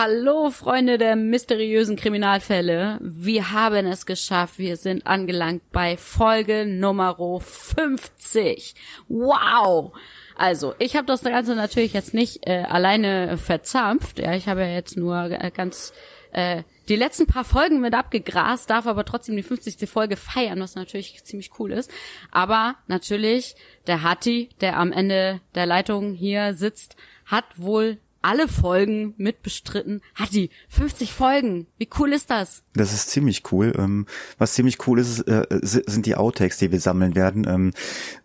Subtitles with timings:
[0.00, 3.00] Hallo Freunde der mysteriösen Kriminalfälle.
[3.00, 4.56] Wir haben es geschafft.
[4.56, 8.76] Wir sind angelangt bei Folge Nummer 50.
[9.08, 9.92] Wow!
[10.36, 14.20] Also, ich habe das Ganze natürlich jetzt nicht äh, alleine verzapft.
[14.20, 15.92] Ja, ich habe ja jetzt nur äh, ganz
[16.30, 19.90] äh, die letzten paar Folgen mit abgegrast, darf aber trotzdem die 50.
[19.90, 21.90] Folge feiern, was natürlich ziemlich cool ist.
[22.30, 23.56] Aber natürlich,
[23.88, 26.94] der Hatti, der am Ende der Leitung hier sitzt,
[27.26, 30.02] hat wohl alle Folgen mitbestritten.
[30.14, 31.66] Hat die 50 Folgen.
[31.78, 32.62] Wie cool ist das?
[32.74, 33.72] Das ist ziemlich cool.
[33.78, 37.46] Ähm, was ziemlich cool ist, äh, sind die Outtakes, die wir sammeln werden.
[37.48, 37.72] Ähm,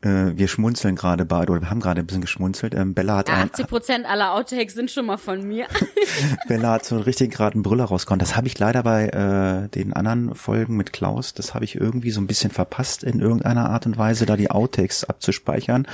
[0.02, 2.76] äh, wir schmunzeln gerade beide, oder wir haben gerade ein bisschen geschmunzelt.
[2.76, 5.68] Ähm, Bella hat 80 Prozent aller Outtakes sind schon mal von mir.
[6.50, 8.20] Bella hat so einen richtig geraden Brüller rausgekommen.
[8.20, 12.12] Das habe ich leider bei äh, den anderen Folgen mit Klaus, das habe ich irgendwie
[12.12, 15.88] so ein bisschen verpasst, in irgendeiner Art und Weise da die Outtakes abzuspeichern.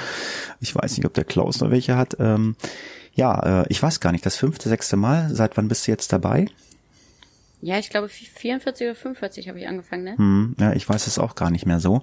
[0.62, 2.18] Ich weiß nicht, ob der Klaus noch welche hat.
[3.14, 5.30] Ja, äh, ich weiß gar nicht, das fünfte, sechste Mal.
[5.34, 6.48] Seit wann bist du jetzt dabei?
[7.62, 10.18] Ja, ich glaube 44 oder 45 habe ich angefangen, ne?
[10.18, 12.02] Hm, ja, ich weiß es auch gar nicht mehr so.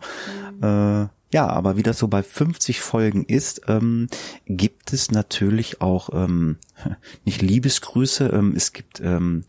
[0.61, 0.63] Mhm.
[0.63, 4.09] Äh, ja, aber wie das so bei 50 Folgen ist, ähm,
[4.47, 6.59] gibt es natürlich auch ähm,
[7.25, 9.45] nicht Liebesgrüße, ähm, es gibt ähm,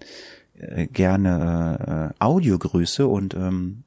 [0.58, 3.84] äh, gerne äh, Audiogrüße und ähm,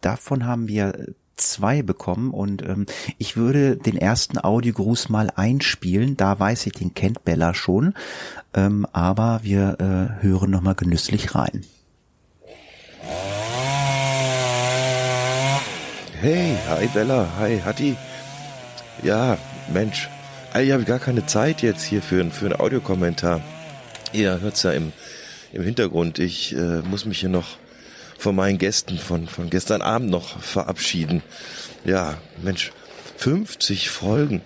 [0.00, 1.06] davon haben wir
[1.38, 2.86] zwei bekommen und ähm,
[3.16, 6.16] ich würde den ersten Audiogruß mal einspielen.
[6.16, 7.94] Da weiß ich, den kennt Bella schon,
[8.54, 11.64] ähm, aber wir äh, hören noch mal genüsslich rein.
[16.20, 17.96] Hey, hi Bella, hi Hatti.
[19.04, 19.38] Ja,
[19.72, 20.08] Mensch,
[20.60, 23.40] ich habe gar keine Zeit jetzt hier für, für einen Audiokommentar.
[24.12, 24.92] Ihr hört's ja im,
[25.52, 26.18] im Hintergrund.
[26.18, 27.56] Ich äh, muss mich hier noch
[28.18, 31.22] von meinen Gästen von, von gestern Abend noch verabschieden.
[31.84, 32.72] Ja, Mensch,
[33.16, 34.42] 50 Folgen.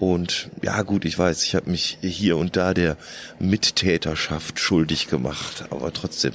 [0.00, 2.96] Und ja gut, ich weiß, ich habe mich hier und da der
[3.38, 6.32] Mittäterschaft schuldig gemacht, aber trotzdem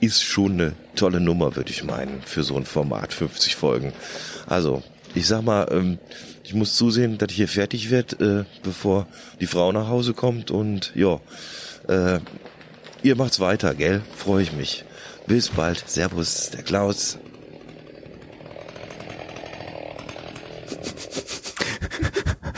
[0.00, 3.92] ist schon eine tolle Nummer, würde ich meinen, für so ein Format, 50 Folgen.
[4.46, 4.82] Also,
[5.14, 5.98] ich sag mal, ähm,
[6.42, 9.06] ich muss zusehen, dass ich hier fertig werde, äh, bevor
[9.40, 11.20] die Frau nach Hause kommt und ja,
[11.88, 12.20] äh,
[13.02, 14.02] ihr macht's weiter, gell?
[14.16, 14.84] Freue ich mich.
[15.28, 15.84] Bis bald.
[15.86, 17.18] Servus, der Klaus.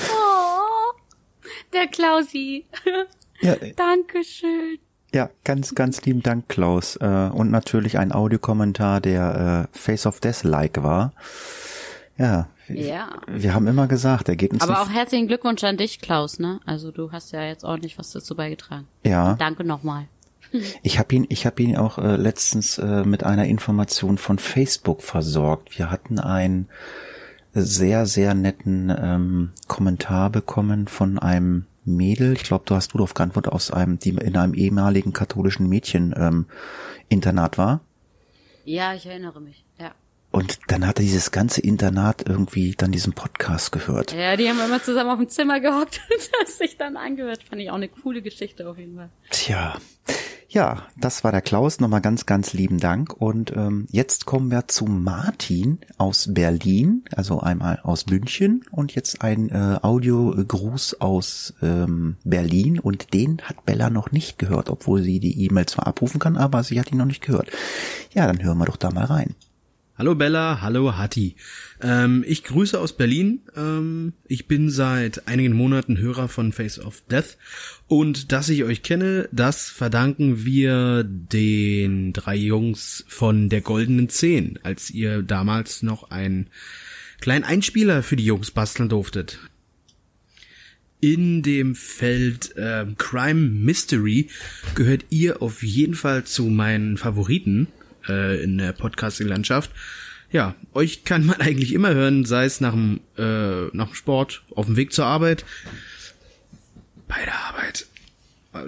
[0.09, 0.93] Oh,
[1.73, 2.67] der Klausi.
[3.41, 4.79] Ja, Dankeschön.
[5.13, 6.95] Ja, ganz, ganz lieben Dank, Klaus.
[6.95, 11.13] Äh, und natürlich ein Audiokommentar, der äh, Face of Death-like war.
[12.19, 13.09] Ja, ja.
[13.27, 14.63] Wir haben immer gesagt, er geht uns.
[14.63, 16.61] Aber auch herzlichen Glückwunsch an dich, Klaus, ne?
[16.67, 18.87] Also du hast ja jetzt ordentlich was dazu beigetragen.
[19.05, 19.35] Ja.
[19.35, 20.07] Danke nochmal.
[20.83, 25.03] Ich habe ihn, ich habe ihn auch äh, letztens äh, mit einer Information von Facebook
[25.03, 25.79] versorgt.
[25.79, 26.69] Wir hatten einen
[27.53, 32.35] sehr, sehr netten ähm, Kommentar bekommen von einem Mädel.
[32.35, 36.15] Ich glaube, du hast du darauf geantwortet aus einem, die in einem ehemaligen katholischen Mädchen
[36.17, 36.47] ähm,
[37.09, 37.81] Internat war.
[38.65, 39.65] Ja, ich erinnere mich.
[39.79, 39.93] Ja.
[40.31, 44.13] Und dann hatte dieses ganze Internat irgendwie dann diesen Podcast gehört.
[44.13, 47.43] Ja, die haben immer zusammen auf dem Zimmer gehockt und das sich dann angehört.
[47.43, 49.11] Fand ich auch eine coole Geschichte auf jeden Fall.
[49.31, 49.77] Tja.
[50.53, 51.79] Ja, das war der Klaus.
[51.79, 53.15] Nochmal ganz, ganz lieben Dank.
[53.17, 59.23] Und ähm, jetzt kommen wir zu Martin aus Berlin, also einmal aus München und jetzt
[59.23, 62.81] ein äh, Audiogruß aus ähm, Berlin.
[62.81, 66.65] Und den hat Bella noch nicht gehört, obwohl sie die E-Mail zwar abrufen kann, aber
[66.65, 67.49] sie hat ihn noch nicht gehört.
[68.13, 69.37] Ja, dann hören wir doch da mal rein.
[70.01, 71.37] Hallo Bella, hallo Hatti.
[71.83, 73.43] Ähm, ich grüße aus Berlin.
[73.55, 77.37] Ähm, ich bin seit einigen Monaten Hörer von Face of Death
[77.87, 84.59] und dass ich euch kenne, das verdanken wir den drei Jungs von der Goldenen Zehn,
[84.63, 86.47] als ihr damals noch einen
[87.21, 89.39] kleinen Einspieler für die Jungs basteln durftet.
[91.01, 94.29] In dem Feld äh, Crime Mystery
[94.75, 97.69] gehört ihr auf jeden Fall zu meinen Favoriten
[98.09, 99.71] äh, in der Podcasting-Landschaft.
[100.31, 104.43] Ja, euch kann man eigentlich immer hören, sei es nach dem, äh, nach dem Sport,
[104.55, 105.45] auf dem Weg zur Arbeit,
[107.09, 107.87] bei der Arbeit.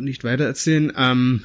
[0.00, 0.93] Nicht weiter erzählen.
[0.96, 1.44] Ähm,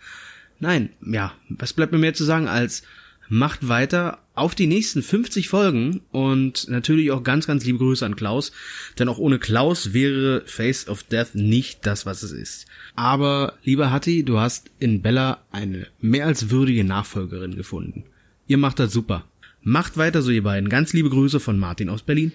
[0.60, 2.82] nein, ja, was bleibt mir mehr zu sagen als
[3.30, 8.16] macht weiter auf die nächsten 50 Folgen und natürlich auch ganz, ganz liebe Grüße an
[8.16, 8.50] Klaus,
[8.98, 12.66] denn auch ohne Klaus wäre Face of Death nicht das, was es ist.
[12.96, 18.04] Aber, lieber Hatti, du hast in Bella eine mehr als würdige Nachfolgerin gefunden.
[18.48, 19.24] Ihr macht das super.
[19.62, 20.68] Macht weiter so, ihr beiden.
[20.68, 22.32] Ganz liebe Grüße von Martin aus Berlin.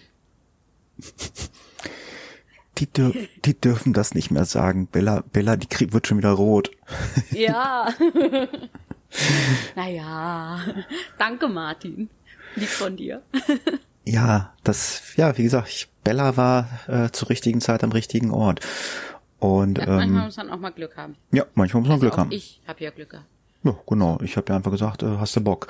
[2.77, 3.13] Die, dür
[3.43, 4.87] die dürfen das nicht mehr sagen.
[4.87, 6.71] Bella, Bella, die krieg wird schon wieder rot.
[7.31, 7.93] Ja.
[9.75, 10.59] naja.
[11.17, 12.09] Danke, Martin.
[12.55, 13.21] Lieb von dir.
[14.05, 18.61] ja, das, ja, wie gesagt, ich, Bella war äh, zur richtigen Zeit am richtigen Ort.
[19.39, 21.15] Und, ja, manchmal ähm, muss man auch mal Glück haben.
[21.31, 22.31] Ja, manchmal muss man also Glück haben.
[22.31, 23.27] Ich habe ja Glück gehabt.
[23.63, 24.19] Ja, genau.
[24.21, 25.67] Ich habe ja einfach gesagt, äh, hast du Bock.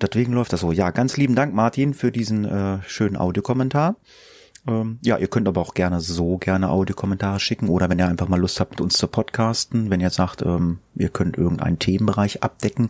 [0.00, 0.70] Deswegen läuft das so.
[0.72, 3.96] Ja, ganz lieben Dank, Martin, für diesen äh, schönen Audiokommentar.
[4.66, 8.28] Ähm, ja, ihr könnt aber auch gerne so gerne Audiokommentare schicken oder wenn ihr einfach
[8.28, 12.42] mal Lust habt, mit uns zu podcasten, wenn ihr sagt, ähm, ihr könnt irgendeinen Themenbereich
[12.42, 12.88] abdecken,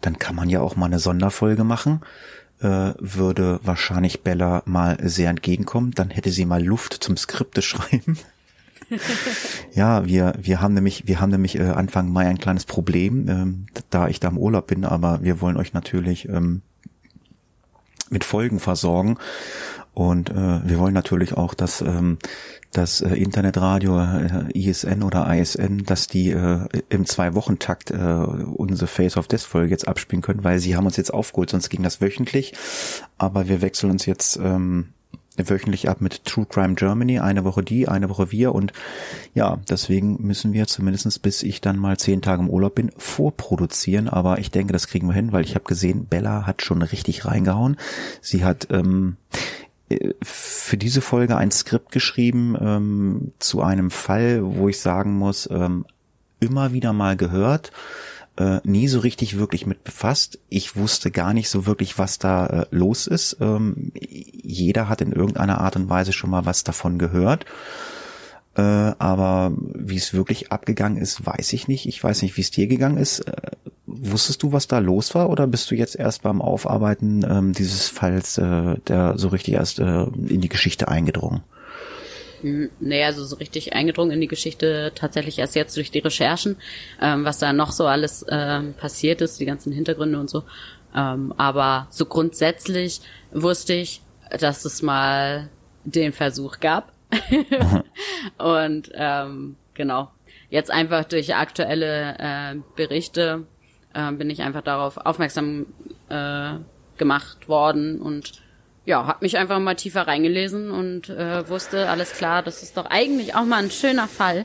[0.00, 2.00] dann kann man ja auch mal eine Sonderfolge machen.
[2.60, 5.92] Äh, würde wahrscheinlich Bella mal sehr entgegenkommen.
[5.92, 8.18] Dann hätte sie mal Luft zum Skripte schreiben.
[9.74, 13.66] ja, wir, wir haben nämlich, wir haben nämlich äh, Anfang Mai ein kleines Problem, ähm,
[13.90, 16.62] da ich da im Urlaub bin, aber wir wollen euch natürlich ähm,
[18.10, 19.18] mit Folgen versorgen.
[19.94, 22.18] Und äh, wir wollen natürlich auch, dass ähm,
[22.72, 29.16] das äh, Internetradio äh, ISN oder ISN, dass die äh, im Zwei-Wochen-Takt äh, unsere Face
[29.16, 32.00] of Death Folge jetzt abspielen können, weil sie haben uns jetzt aufgeholt, sonst ging das
[32.00, 32.54] wöchentlich.
[33.16, 34.88] Aber wir wechseln uns jetzt ähm,
[35.36, 38.72] wöchentlich ab mit True Crime Germany, eine Woche die, eine Woche wir und
[39.34, 44.08] ja, deswegen müssen wir zumindestens bis ich dann mal zehn Tage im Urlaub bin, vorproduzieren,
[44.08, 47.24] aber ich denke, das kriegen wir hin, weil ich habe gesehen, Bella hat schon richtig
[47.24, 47.76] reingehauen.
[48.20, 49.16] Sie hat ähm,
[50.22, 55.86] für diese Folge ein Skript geschrieben ähm, zu einem Fall, wo ich sagen muss, ähm,
[56.40, 57.72] immer wieder mal gehört,
[58.36, 60.38] äh, nie so richtig wirklich mit befasst.
[60.48, 63.36] Ich wusste gar nicht so wirklich, was da äh, los ist.
[63.40, 67.46] Ähm, jeder hat in irgendeiner Art und Weise schon mal was davon gehört.
[68.56, 71.86] Äh, aber wie es wirklich abgegangen ist, weiß ich nicht.
[71.86, 73.20] Ich weiß nicht, wie es dir gegangen ist.
[73.20, 73.32] Äh,
[73.86, 77.88] wusstest du, was da los war, oder bist du jetzt erst beim Aufarbeiten ähm, dieses
[77.88, 81.42] Falls äh, der so richtig erst äh, in die Geschichte eingedrungen?
[82.42, 86.56] Hm, nee, also so richtig eingedrungen in die Geschichte tatsächlich erst jetzt durch die Recherchen,
[87.00, 90.44] ähm, was da noch so alles ähm, passiert ist, die ganzen Hintergründe und so.
[90.94, 93.00] Ähm, aber so grundsätzlich
[93.32, 94.02] wusste ich,
[94.38, 95.48] dass es mal
[95.84, 96.93] den Versuch gab.
[98.38, 100.10] und ähm, genau,
[100.50, 103.46] jetzt einfach durch aktuelle äh, Berichte
[103.92, 105.66] äh, bin ich einfach darauf aufmerksam
[106.08, 106.54] äh,
[106.96, 108.32] gemacht worden und
[108.86, 112.86] ja, hab mich einfach mal tiefer reingelesen und äh, wusste, alles klar, das ist doch
[112.86, 114.44] eigentlich auch mal ein schöner Fall.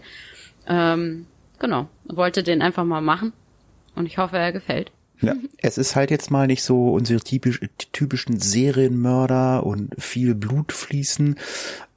[0.67, 1.25] Ähm,
[1.59, 3.33] genau, wollte den einfach mal machen
[3.95, 4.91] und ich hoffe, er gefällt.
[5.21, 7.59] Ja, es ist halt jetzt mal nicht so unsere typisch,
[7.91, 11.37] typischen Serienmörder und viel Blut fließen.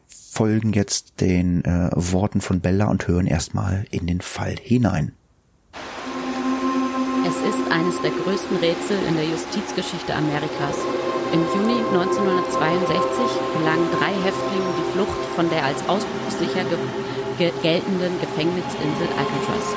[0.07, 5.13] folgen jetzt den äh, Worten von Bella und hören erstmal in den Fall hinein.
[7.25, 10.77] Es ist eines der größten Rätsel in der Justizgeschichte Amerikas.
[11.33, 12.93] Im Juni 1962
[13.57, 19.73] gelangen drei Häftlinge die Flucht von der als ausbruchssicher ge geltenden Gefängnisinsel Alcatraz.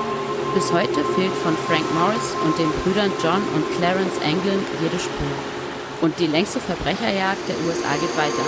[0.53, 5.33] Bis heute fehlt von Frank Morris und den Brüdern John und Clarence Anglin jede Spur.
[6.05, 8.45] Und die längste Verbrecherjagd der USA geht weiter.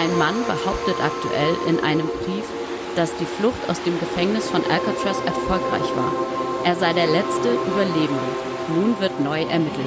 [0.00, 2.48] Ein Mann behauptet aktuell in einem Brief,
[2.96, 6.47] dass die Flucht aus dem Gefängnis von Alcatraz erfolgreich war.
[6.68, 8.20] Er sei der letzte Überlebende.
[8.68, 9.86] Nun wird neu ermittelt.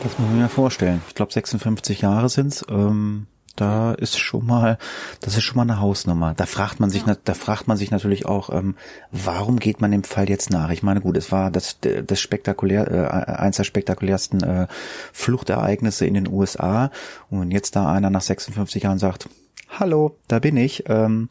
[0.00, 1.02] Das muss man mir vorstellen.
[1.08, 2.64] Ich glaube 56 Jahre sind's.
[2.68, 4.78] Ähm, da ist schon mal,
[5.20, 6.34] das ist schon mal eine Hausnummer.
[6.34, 7.16] Da fragt man sich, ja.
[7.24, 8.76] da fragt man sich natürlich auch, ähm,
[9.10, 10.70] warum geht man dem Fall jetzt nach?
[10.70, 14.66] Ich meine, gut, es war das, das spektakulär, äh, eins der spektakulärsten äh,
[15.12, 16.92] Fluchtereignisse in den USA.
[17.30, 19.28] Und jetzt da einer nach 56 Jahren sagt,
[19.70, 20.84] hallo, da bin ich.
[20.86, 21.30] Ähm,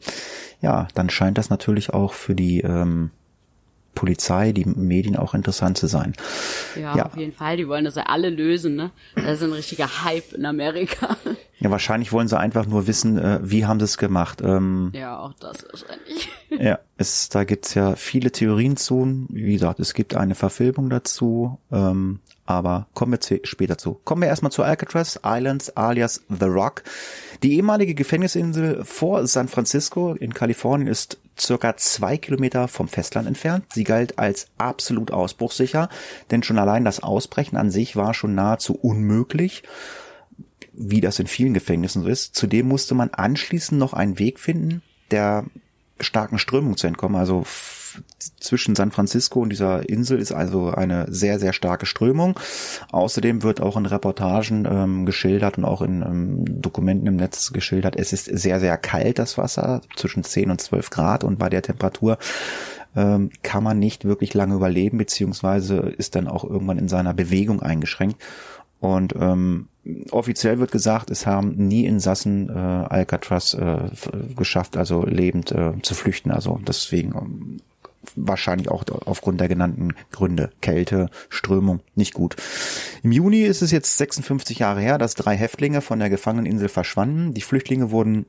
[0.60, 3.10] ja, dann scheint das natürlich auch für die ähm,
[3.96, 6.12] Polizei, die Medien auch interessant zu sein.
[6.76, 7.56] Ja, ja, auf jeden Fall.
[7.56, 8.92] Die wollen das ja alle lösen, ne?
[9.16, 11.16] Das ist ein richtiger Hype in Amerika.
[11.58, 14.42] Ja, wahrscheinlich wollen sie einfach nur wissen, äh, wie haben sie es gemacht.
[14.44, 16.28] Ähm, ja, auch das wahrscheinlich.
[16.50, 19.26] Ja, es, da gibt's ja viele Theorien zu.
[19.30, 21.58] Wie gesagt, es gibt eine Verfilmung dazu.
[21.72, 23.94] Ähm, aber kommen wir später zu.
[24.04, 26.84] Kommen wir erstmal zu Alcatraz Islands alias The Rock.
[27.42, 33.64] Die ehemalige Gefängnisinsel vor San Francisco in Kalifornien ist circa zwei Kilometer vom Festland entfernt.
[33.72, 35.88] Sie galt als absolut ausbruchssicher,
[36.30, 39.62] denn schon allein das Ausbrechen an sich war schon nahezu unmöglich,
[40.72, 42.34] wie das in vielen Gefängnissen so ist.
[42.34, 45.44] Zudem musste man anschließend noch einen Weg finden, der
[46.00, 47.16] starken Strömung zu entkommen.
[47.16, 47.44] Also
[48.40, 52.38] zwischen San Francisco und dieser Insel ist also eine sehr, sehr starke Strömung.
[52.92, 57.96] Außerdem wird auch in Reportagen ähm, geschildert und auch in ähm, Dokumenten im Netz geschildert,
[57.96, 61.62] es ist sehr, sehr kalt, das Wasser, zwischen 10 und 12 Grad und bei der
[61.62, 62.18] Temperatur
[62.96, 67.62] ähm, kann man nicht wirklich lange überleben, beziehungsweise ist dann auch irgendwann in seiner Bewegung
[67.62, 68.20] eingeschränkt.
[68.80, 69.68] Und ähm,
[70.10, 73.90] offiziell wird gesagt, es haben nie Insassen äh, Alcatraz äh,
[74.36, 76.30] geschafft, also lebend äh, zu flüchten.
[76.30, 77.56] Also deswegen ähm,
[78.14, 80.50] wahrscheinlich auch aufgrund der genannten Gründe.
[80.60, 82.36] Kälte, Strömung, nicht gut.
[83.02, 87.34] Im Juni ist es jetzt 56 Jahre her, dass drei Häftlinge von der Gefangeneninsel verschwanden.
[87.34, 88.26] Die Flüchtlinge wurden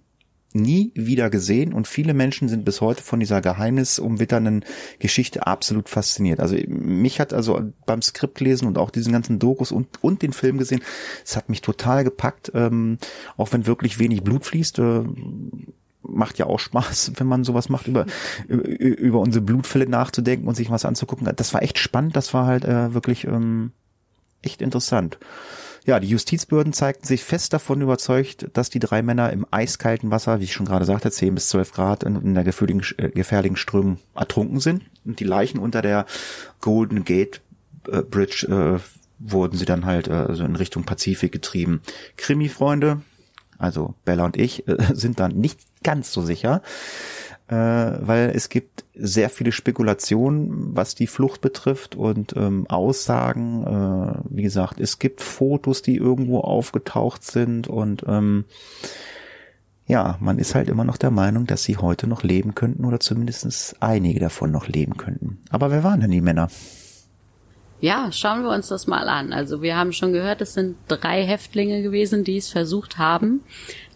[0.54, 4.66] nie wieder gesehen und viele Menschen sind bis heute von dieser geheimnisumwitternden
[5.00, 6.40] Geschichte absolut fasziniert.
[6.40, 10.34] Also mich hat also beim Skript lesen und auch diesen ganzen Dokus und, und den
[10.34, 10.82] Film gesehen,
[11.24, 12.98] es hat mich total gepackt, ähm,
[13.36, 14.80] auch wenn wirklich wenig Blut fließt.
[14.80, 15.04] Äh,
[16.08, 18.06] macht ja auch Spaß, wenn man sowas macht, über,
[18.48, 21.30] über unsere Blutfälle nachzudenken und sich was anzugucken.
[21.36, 23.72] Das war echt spannend, das war halt äh, wirklich ähm,
[24.42, 25.18] echt interessant.
[25.86, 30.42] Ja, die Justizbehörden zeigten sich fest davon überzeugt, dass die drei Männer im eiskalten Wasser,
[30.42, 33.56] wie ich schon gerade sagte, 10 bis 12 Grad in, in der gefährlichen, äh, gefährlichen
[33.56, 34.84] Strömung ertrunken sind.
[35.06, 36.06] Und die Leichen unter der
[36.60, 37.40] Golden Gate
[37.90, 38.82] äh, Bridge äh,
[39.20, 41.82] wurden sie dann halt äh, so in Richtung Pazifik getrieben.
[42.18, 43.02] Krimi-Freunde,
[43.58, 46.62] also Bella und ich, äh, sind dann nicht ganz so sicher
[47.48, 53.64] äh, weil es gibt sehr viele Spekulationen, was die Flucht betrifft und ähm, Aussagen.
[53.64, 58.46] Äh, wie gesagt, es gibt Fotos, die irgendwo aufgetaucht sind und ähm,
[59.86, 63.00] ja, man ist halt immer noch der Meinung, dass sie heute noch leben könnten oder
[63.00, 65.40] zumindest einige davon noch leben könnten.
[65.50, 66.50] Aber wer waren denn die Männer?
[67.80, 69.34] Ja, schauen wir uns das mal an.
[69.34, 73.44] Also wir haben schon gehört, es sind drei Häftlinge gewesen, die es versucht haben.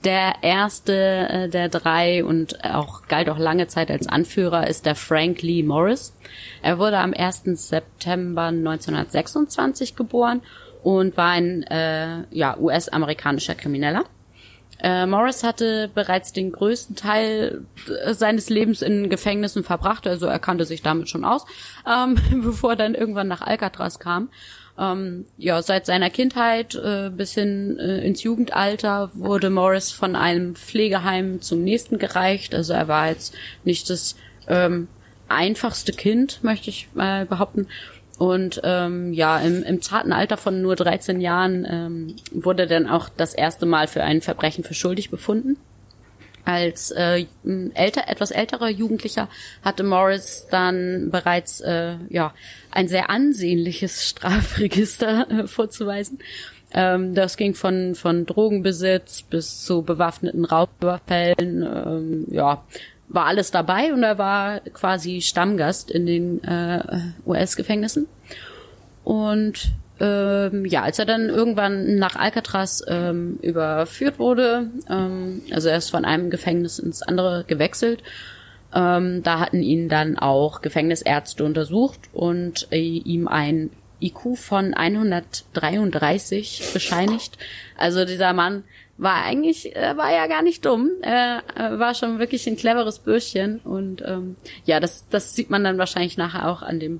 [0.04, 4.96] Der erste äh, der drei und auch galt auch lange Zeit als Anführer ist der
[4.96, 6.16] Frank Lee Morris.
[6.62, 7.44] Er wurde am 1.
[7.56, 10.42] September 1926 geboren
[10.84, 14.06] und war ein äh, ja, US-amerikanischer Krimineller.
[14.82, 17.66] Äh, Morris hatte bereits den größten Teil
[18.04, 21.46] äh, seines Lebens in Gefängnissen verbracht, also er kannte sich damit schon aus,
[21.88, 24.30] ähm, bevor er dann irgendwann nach Alcatraz kam.
[24.80, 30.56] Ähm, ja, seit seiner Kindheit äh, bis hin äh, ins Jugendalter wurde Morris von einem
[30.56, 32.56] Pflegeheim zum nächsten gereicht.
[32.56, 34.16] Also er war jetzt nicht das
[34.48, 34.88] ähm,
[35.28, 37.68] einfachste Kind, möchte ich mal behaupten.
[38.22, 43.10] Und ähm, ja, im, im zarten Alter von nur 13 Jahren ähm, wurde dann auch
[43.10, 45.58] das erste Mal für ein Verbrechen für schuldig befunden.
[46.46, 47.26] Als äh,
[47.74, 49.28] älter, etwas älterer Jugendlicher
[49.64, 52.36] hatte Morris dann bereits äh, ja
[52.70, 56.20] ein sehr ansehnliches Strafregister äh, vorzuweisen.
[56.76, 62.64] Ähm, das ging von von Drogenbesitz bis zu bewaffneten Raubüberfällen, ähm, ja
[63.14, 66.82] war alles dabei und er war quasi Stammgast in den äh,
[67.26, 68.08] US-Gefängnissen.
[69.04, 75.78] Und ähm, ja, als er dann irgendwann nach Alcatraz ähm, überführt wurde, ähm, also er
[75.78, 78.02] ist von einem Gefängnis ins andere gewechselt,
[78.74, 83.70] ähm, da hatten ihn dann auch Gefängnisärzte untersucht und äh, ihm ein
[84.02, 87.38] IQ von 133 bescheinigt.
[87.78, 88.64] Also dieser Mann
[89.02, 90.92] war eigentlich, äh, war ja gar nicht dumm.
[91.02, 93.60] Er äh, war schon wirklich ein cleveres Bürschchen.
[93.64, 97.00] Und ähm, ja, das, das sieht man dann wahrscheinlich nachher auch an dem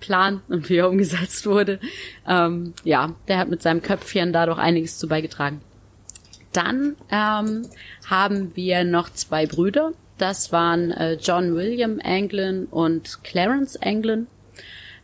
[0.00, 1.78] Plan und wie er umgesetzt wurde.
[2.26, 5.60] Ähm, ja, der hat mit seinem Köpfchen da doch einiges zu beigetragen.
[6.54, 7.68] Dann ähm,
[8.08, 9.92] haben wir noch zwei Brüder.
[10.16, 14.26] Das waren äh, John William Anglin und Clarence Anglin.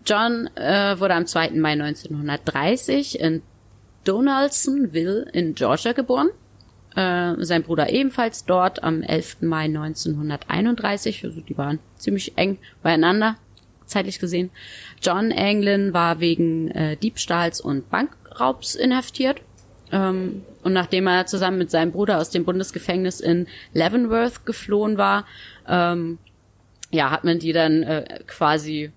[0.07, 1.50] John äh, wurde am 2.
[1.50, 3.43] Mai 1930 in
[4.05, 6.31] Donaldsonville in Georgia geboren.
[6.97, 9.43] Äh, sein Bruder ebenfalls dort am 11.
[9.43, 11.25] Mai 1931.
[11.25, 13.37] Also die waren ziemlich eng beieinander,
[13.87, 14.50] zeitlich gesehen.
[15.02, 19.43] John Anglin war wegen äh, Diebstahls und Bankraubs inhaftiert.
[19.93, 25.26] Ähm, und nachdem er zusammen mit seinem Bruder aus dem Bundesgefängnis in Leavenworth geflohen war,
[25.67, 26.19] ähm,
[26.90, 28.93] ja, hat man die dann äh, quasi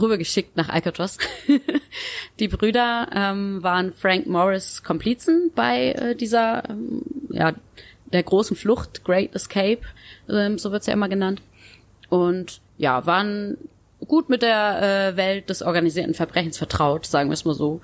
[0.00, 1.18] rübergeschickt nach Alcatraz.
[2.40, 7.54] die Brüder ähm, waren Frank Morris Komplizen bei äh, dieser, ähm, ja,
[8.12, 9.80] der großen Flucht, Great Escape,
[10.28, 11.42] ähm, so wird's ja immer genannt.
[12.08, 13.56] Und ja, waren
[14.06, 17.80] gut mit der äh, Welt des organisierten Verbrechens vertraut, sagen wir es mal so.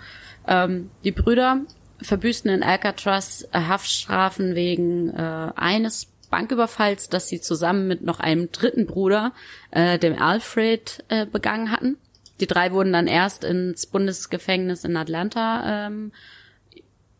[0.47, 1.62] Ähm, die Brüder
[2.02, 8.87] verbüßten in Alcatraz Haftstrafen wegen äh, eines Banküberfalls, das sie zusammen mit noch einem dritten
[8.87, 9.32] Bruder,
[9.70, 11.99] äh, dem Alfred, äh, begangen hatten.
[12.40, 16.12] Die drei wurden dann erst ins Bundesgefängnis in Atlanta ähm,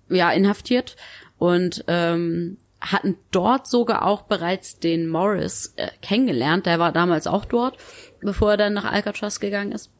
[0.09, 0.97] ja inhaftiert
[1.39, 6.67] und ähm, hatten dort sogar auch bereits den Morris äh, kennengelernt.
[6.67, 7.77] Der war damals auch dort,
[8.21, 9.91] bevor er dann nach Alcatraz gegangen ist.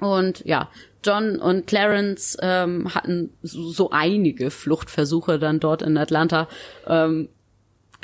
[0.00, 0.70] Und ja,
[1.04, 6.48] John und Clarence ähm, hatten so, so einige Fluchtversuche dann dort in Atlanta
[6.86, 7.28] ähm,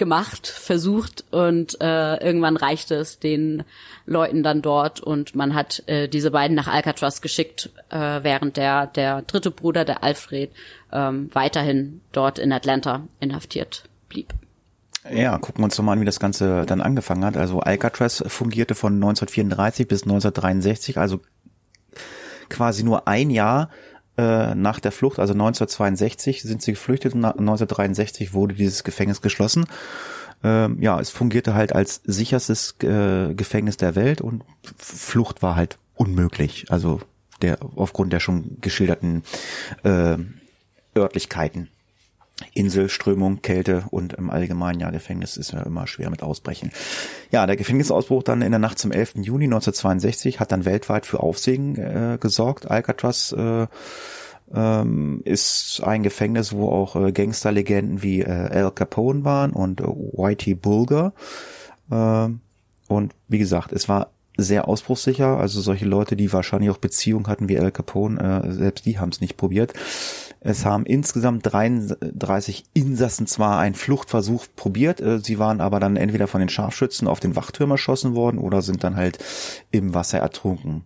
[0.02, 3.62] gemacht, versucht und äh, irgendwann reichte es den
[4.04, 8.88] Leuten dann dort und man hat äh, diese beiden nach Alcatraz geschickt, äh, während der
[8.88, 10.50] der dritte Bruder, der Alfred,
[10.90, 14.34] ähm, weiterhin dort in Atlanta inhaftiert blieb.
[15.08, 17.36] Ja, gucken wir uns doch mal an, wie das Ganze dann angefangen hat.
[17.36, 21.20] Also Alcatraz fungierte von 1934 bis 1963, also
[22.48, 23.70] quasi nur ein Jahr
[24.18, 29.66] äh, nach der Flucht, also 1962 sind sie geflüchtet und 1963 wurde dieses Gefängnis geschlossen.
[30.44, 34.44] Ähm, ja, es fungierte halt als sicherstes äh, Gefängnis der Welt und
[34.76, 36.66] Flucht war halt unmöglich.
[36.68, 37.00] Also
[37.42, 39.22] der aufgrund der schon geschilderten
[39.84, 40.16] äh,
[40.96, 41.68] Örtlichkeiten.
[42.54, 46.70] Inselströmung, Kälte und im Allgemeinen, ja, Gefängnis ist ja immer schwer mit Ausbrechen.
[47.30, 49.14] Ja, der Gefängnisausbruch dann in der Nacht zum 11.
[49.16, 52.70] Juni 1962 hat dann weltweit für Aufsehen äh, gesorgt.
[52.70, 53.66] Alcatraz äh,
[54.54, 59.84] ähm, ist ein Gefängnis, wo auch äh, Gangsterlegenden wie äh, Al Capone waren und äh,
[59.84, 61.12] Whitey Bulger.
[61.90, 62.28] Äh,
[62.88, 65.38] und wie gesagt, es war sehr ausbruchssicher.
[65.38, 69.10] Also solche Leute, die wahrscheinlich auch Beziehungen hatten wie Al Capone, äh, selbst die haben
[69.10, 69.72] es nicht probiert.
[70.44, 76.26] Es haben insgesamt 33 Insassen zwar einen Fluchtversuch probiert, äh, sie waren aber dann entweder
[76.26, 79.18] von den Scharfschützen auf den Wachturm erschossen worden oder sind dann halt
[79.70, 80.84] im Wasser ertrunken.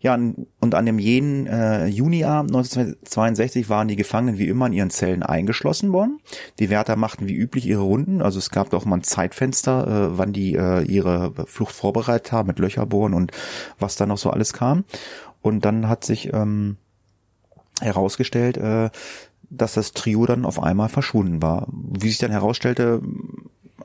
[0.00, 4.90] Ja, und an dem jenen äh, Juniabend 1962 waren die Gefangenen wie immer in ihren
[4.90, 6.20] Zellen eingeschlossen worden.
[6.60, 10.18] Die Wärter machten wie üblich ihre Runden, also es gab auch mal ein Zeitfenster, äh,
[10.18, 13.32] wann die äh, ihre Flucht vorbereitet haben mit Löcherbohren und
[13.80, 14.84] was da noch so alles kam.
[15.42, 16.76] Und dann hat sich ähm,
[17.80, 18.90] herausgestellt, äh,
[19.50, 21.66] dass das Trio dann auf einmal verschwunden war.
[21.70, 23.00] Wie sich dann herausstellte,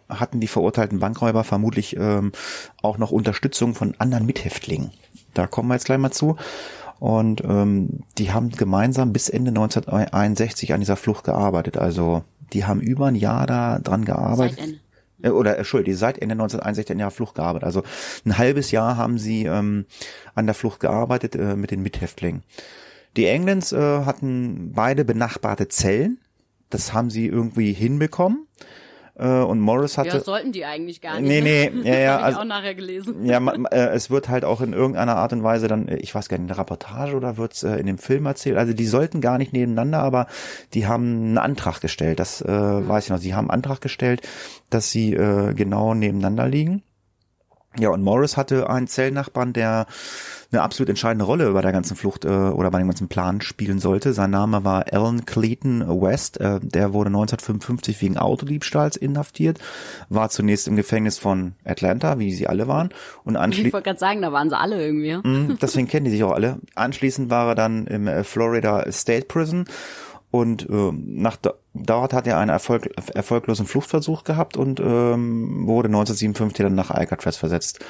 [0.10, 2.32] hatten die verurteilten Bankräuber vermutlich ähm,
[2.82, 4.92] auch noch Unterstützung von anderen Mithäftlingen.
[5.34, 6.36] Da kommen wir jetzt gleich mal zu.
[7.00, 11.78] Und ähm, die haben gemeinsam bis Ende 1961 an dieser Flucht gearbeitet.
[11.78, 14.58] Also die haben über ein Jahr da dran gearbeitet.
[14.58, 14.80] Seit Ende.
[15.24, 17.66] Äh, oder Entschuldigung, seit Ende 1961 an ihrer Flucht gearbeitet.
[17.66, 17.84] Also
[18.26, 19.86] ein halbes Jahr haben sie ähm,
[20.36, 22.44] an der Flucht gearbeitet äh, mit den Mithäftlingen.
[23.16, 26.20] Die Englands äh, hatten beide benachbarte Zellen.
[26.70, 28.48] Das haben sie irgendwie hinbekommen.
[29.16, 30.10] Äh, und Morris hatte.
[30.10, 31.30] Ja, sollten die eigentlich gar nicht.
[31.30, 31.84] Nee, nee, ne?
[31.88, 32.16] ja, ja.
[32.16, 33.26] das also, ich auch nachher gelesen.
[33.26, 33.40] Ja,
[33.72, 36.38] äh, es wird halt auch in irgendeiner Art und Weise dann, äh, ich weiß gar
[36.38, 38.58] nicht, in der Reportage oder wird's äh, in dem Film erzählt.
[38.58, 40.26] Also die sollten gar nicht nebeneinander, aber
[40.74, 42.20] die haben einen Antrag gestellt.
[42.20, 42.88] Das äh, mhm.
[42.88, 43.20] weiß ich noch.
[43.20, 44.28] Sie haben einen Antrag gestellt,
[44.72, 46.82] dass sie äh, genau nebeneinander liegen.
[47.80, 49.88] Ja, und Morris hatte einen Zellnachbarn, der
[50.52, 53.80] eine absolut entscheidende Rolle bei der ganzen Flucht äh, oder bei dem ganzen Plan spielen
[53.80, 54.14] sollte.
[54.14, 56.40] Sein Name war Alan Clayton West.
[56.40, 59.58] Äh, der wurde 1955 wegen Autodiebstahls inhaftiert,
[60.10, 62.90] war zunächst im Gefängnis von Atlanta, wie sie alle waren.
[63.24, 63.68] Und anschließend.
[63.68, 65.16] Ich wollte gerade sagen, da waren sie alle irgendwie.
[65.28, 66.60] Mm, deswegen kennen die sich auch alle.
[66.76, 69.66] Anschließend war er dann im äh, Florida State Prison
[70.34, 71.38] und äh, nach
[71.76, 77.38] dort hat er einen Erfolg, erfolglosen Fluchtversuch gehabt und ähm, wurde 1957 dann nach Alcatraz
[77.38, 77.86] versetzt.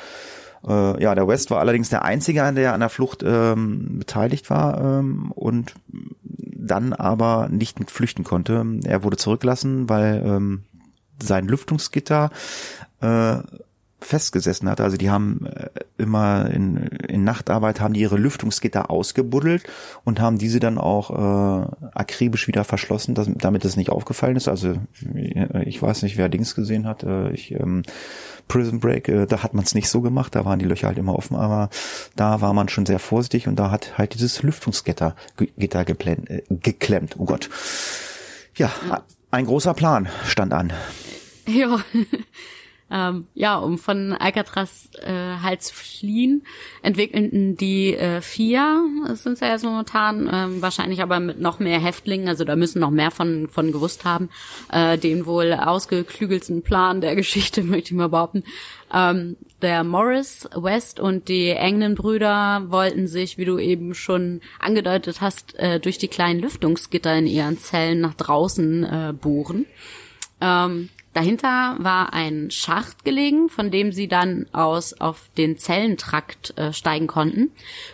[0.68, 5.00] Äh, ja, der West war allerdings der Einzige, der an der Flucht ähm, beteiligt war
[5.00, 8.66] ähm, und dann aber nicht mit flüchten konnte.
[8.84, 10.64] Er wurde zurückgelassen, weil ähm,
[11.22, 12.30] sein Lüftungsgitter
[13.00, 13.38] äh,
[14.04, 14.82] festgesessen hat.
[14.82, 19.64] Also die haben äh, immer in, in Nachtarbeit haben die ihre Lüftungsgitter ausgebuddelt
[20.04, 24.48] und haben diese dann auch äh, akribisch wieder verschlossen, dass, damit es nicht aufgefallen ist.
[24.48, 24.76] Also
[25.66, 27.04] ich weiß nicht, wer Dings gesehen hat.
[27.04, 27.84] Äh, ich ähm,
[28.48, 30.98] Prison Break, äh, da hat man es nicht so gemacht, da waren die Löcher halt
[30.98, 31.70] immer offen, aber
[32.16, 35.16] da war man schon sehr vorsichtig und da hat halt dieses Lüftungsgitter
[35.58, 37.16] Gitter geplänt, äh, geklemmt.
[37.18, 37.50] Oh Gott.
[38.56, 38.72] Ja,
[39.32, 40.74] ein großer Plan stand an.
[41.48, 41.80] Ja.
[42.94, 46.46] Ähm, ja, um von Alcatraz äh, halt zu fliehen,
[46.84, 51.80] entwickelten die äh, vier, das sind ja jetzt momentan, ähm, wahrscheinlich aber mit noch mehr
[51.80, 54.30] Häftlingen, also da müssen noch mehr von, von gewusst haben,
[54.72, 58.44] äh, den wohl ausgeklügelsten Plan der Geschichte, möchte ich mal behaupten.
[58.94, 65.20] Ähm, der Morris, West und die engen Brüder wollten sich, wie du eben schon angedeutet
[65.20, 69.66] hast, äh, durch die kleinen Lüftungsgitter in ihren Zellen nach draußen äh, bohren.
[70.42, 76.74] Ähm, Dahinter war ein Schacht gelegen, von dem sie dann aus auf den Zellentrakt äh,
[76.74, 77.52] steigen konnten.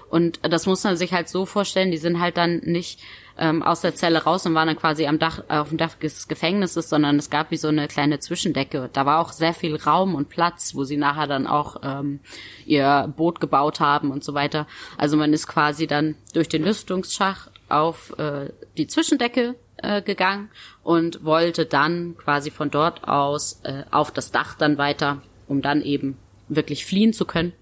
[0.09, 3.01] Und das muss man sich halt so vorstellen, die sind halt dann nicht
[3.37, 5.95] ähm, aus der Zelle raus und waren dann quasi am Dach, äh, auf dem Dach
[5.95, 8.89] des Gefängnisses, sondern es gab wie so eine kleine Zwischendecke.
[8.93, 12.19] Da war auch sehr viel Raum und Platz, wo sie nachher dann auch ähm,
[12.65, 14.67] ihr Boot gebaut haben und so weiter.
[14.97, 20.49] Also man ist quasi dann durch den Lüftungsschacht auf äh, die Zwischendecke äh, gegangen
[20.83, 25.81] und wollte dann quasi von dort aus äh, auf das Dach dann weiter, um dann
[25.81, 27.53] eben wirklich fliehen zu können.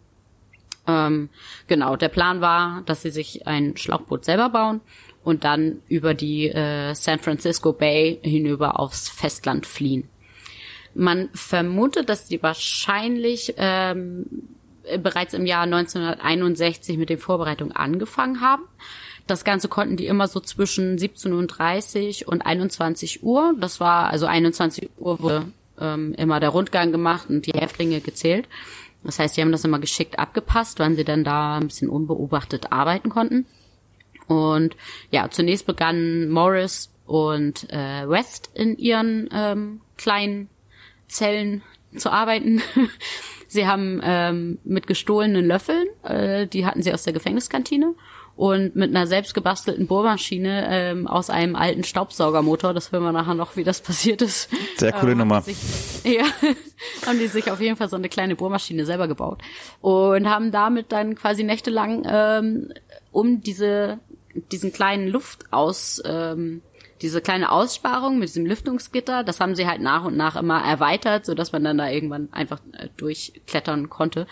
[0.87, 1.29] Ähm,
[1.67, 4.81] genau, der Plan war, dass sie sich ein Schlauchboot selber bauen
[5.23, 10.07] und dann über die äh, San Francisco Bay hinüber aufs Festland fliehen.
[10.93, 14.25] Man vermutet, dass sie wahrscheinlich ähm,
[14.97, 18.63] bereits im Jahr 1961 mit den Vorbereitungen angefangen haben.
[19.27, 23.53] Das Ganze konnten die immer so zwischen 17.30 und 21 Uhr.
[23.59, 25.45] Das war, also 21 Uhr wurde
[25.79, 28.47] ähm, immer der Rundgang gemacht und die Häftlinge gezählt.
[29.03, 32.71] Das heißt, die haben das immer geschickt abgepasst, wann sie dann da ein bisschen unbeobachtet
[32.71, 33.45] arbeiten konnten.
[34.27, 34.75] Und
[35.11, 40.49] ja, zunächst begannen Morris und äh, West in ihren ähm, kleinen
[41.07, 41.63] Zellen
[41.95, 42.61] zu arbeiten.
[43.47, 47.93] sie haben ähm, mit gestohlenen Löffeln, äh, die hatten sie aus der Gefängniskantine
[48.37, 52.73] und mit einer selbstgebastelten Bohrmaschine ähm, aus einem alten Staubsaugermotor.
[52.73, 54.49] Das hören wir nachher noch, wie das passiert ist.
[54.77, 55.41] Sehr coole ähm, Nummer.
[55.41, 55.57] Sich,
[56.05, 56.23] ja,
[57.05, 59.41] haben die sich auf jeden Fall so eine kleine Bohrmaschine selber gebaut
[59.81, 62.73] und haben damit dann quasi nächtelang ähm,
[63.11, 63.99] um diese
[64.51, 66.61] diesen kleinen Luftaus ähm,
[67.01, 71.25] diese kleine Aussparung mit diesem Lüftungsgitter, das haben sie halt nach und nach immer erweitert,
[71.25, 74.27] so dass man dann da irgendwann einfach äh, durchklettern konnte.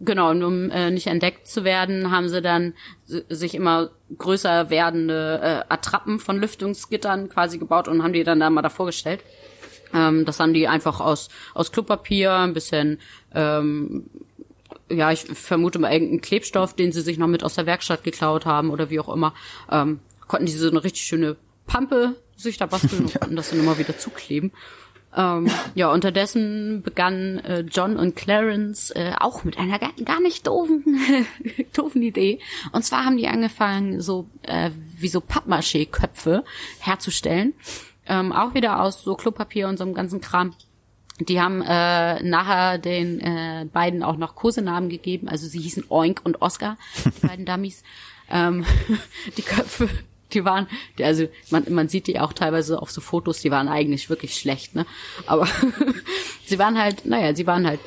[0.00, 2.74] Genau, und um äh, nicht entdeckt zu werden, haben sie dann
[3.06, 8.50] sich immer größer werdende äh, Attrappen von Lüftungsgittern quasi gebaut und haben die dann da
[8.50, 9.22] mal davor gestellt.
[9.94, 12.98] Ähm, das haben die einfach aus, aus Klopapier, ein bisschen,
[13.34, 14.04] ähm,
[14.90, 18.44] ja, ich vermute mal irgendeinen Klebstoff, den sie sich noch mit aus der Werkstatt geklaut
[18.44, 19.34] haben oder wie auch immer,
[19.70, 23.60] ähm, konnten die so eine richtig schöne Pampe sich da basteln und konnten das dann
[23.60, 24.52] immer wieder zukleben.
[25.16, 30.46] Ähm, ja, unterdessen begannen äh, John und Clarence äh, auch mit einer gar, gar nicht
[30.46, 31.00] doofen,
[31.72, 32.38] doofen Idee.
[32.72, 36.44] Und zwar haben die angefangen, so äh, wie so Pappmaché-Köpfe
[36.80, 37.54] herzustellen.
[38.06, 40.54] Ähm, auch wieder aus so Klopapier und so einem ganzen Kram.
[41.18, 45.28] Die haben äh, nachher den äh, beiden auch noch Kosenamen gegeben.
[45.28, 47.82] Also sie hießen Oink und Oscar, die beiden Dummies.
[48.28, 48.66] Ähm,
[49.38, 49.88] die Köpfe
[50.32, 50.66] die waren,
[50.98, 54.36] die, also man, man sieht die auch teilweise auf so Fotos, die waren eigentlich wirklich
[54.36, 54.86] schlecht, ne?
[55.26, 55.46] Aber
[56.46, 57.80] sie waren halt, naja, sie waren halt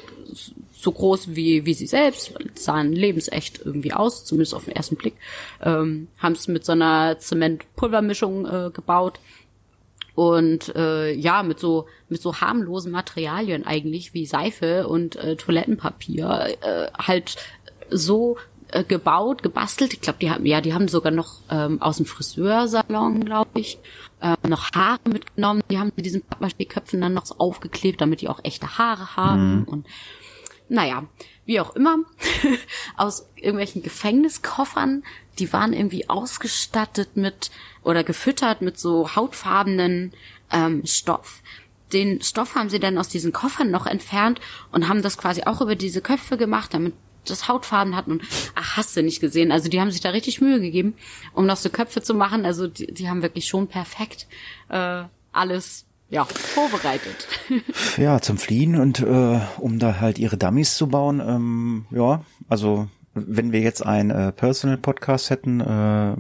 [0.80, 5.16] so groß wie, wie sie selbst, sahen lebensecht irgendwie aus, zumindest auf den ersten Blick.
[5.62, 9.20] Ähm, Haben es mit so einer Zementpulvermischung äh, gebaut
[10.16, 16.58] und äh, ja mit so mit so harmlosen Materialien eigentlich wie Seife und äh, Toilettenpapier
[16.62, 17.38] äh, halt
[17.90, 18.38] so
[18.72, 19.94] äh, gebaut, gebastelt.
[19.94, 23.80] Ich glaube, die haben ja, die haben sogar noch ähm, aus dem Friseursalon, glaube ich,
[24.22, 25.62] äh, noch Haare mitgenommen.
[25.70, 29.60] Die haben mit diesen Pappmaché-Köpfen dann noch so aufgeklebt, damit die auch echte Haare haben.
[29.60, 29.64] Mhm.
[29.64, 29.88] Und
[30.68, 31.06] naja,
[31.46, 31.98] wie auch immer,
[32.98, 35.04] aus irgendwelchen Gefängniskoffern,
[35.40, 37.50] die waren irgendwie ausgestattet mit
[37.84, 40.14] oder gefüttert mit so hautfarbenen
[40.52, 41.42] ähm, Stoff.
[41.92, 44.40] Den Stoff haben sie dann aus diesen Koffern noch entfernt
[44.72, 46.94] und haben das quasi auch über diese Köpfe gemacht, damit
[47.30, 48.24] das Hautfarben hatten und
[48.56, 49.52] ach, hast du nicht gesehen.
[49.52, 50.94] Also die haben sich da richtig Mühe gegeben,
[51.34, 52.46] um noch so Köpfe zu machen.
[52.46, 54.28] Also die, die haben wirklich schon perfekt
[54.70, 57.28] äh, alles ja, vorbereitet.
[57.98, 62.88] ja, zum Fliehen und äh, um da halt ihre Dummies zu bauen, ähm, ja, also
[63.28, 66.16] wenn wir jetzt einen äh, Personal Podcast hätten, äh,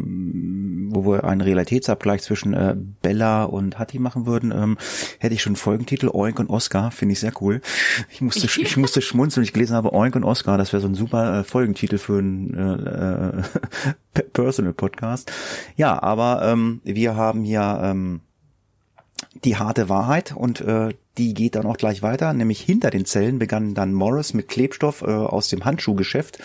[0.93, 4.77] wo wir einen Realitätsabgleich zwischen äh, Bella und Hattie machen würden, ähm,
[5.19, 7.61] hätte ich schon Folgentitel Oink und Oscar, finde ich sehr cool.
[8.09, 10.95] Ich musste ich musste schmunzeln, ich gelesen habe Oink und Oscar, das wäre so ein
[10.95, 15.31] super äh, Folgentitel für einen äh, äh, Personal Podcast.
[15.75, 18.21] Ja, aber ähm, wir haben hier ähm,
[19.43, 23.39] die harte Wahrheit und äh, die geht dann auch gleich weiter, nämlich hinter den Zellen
[23.39, 26.39] begann dann Morris mit Klebstoff äh, aus dem Handschuhgeschäft.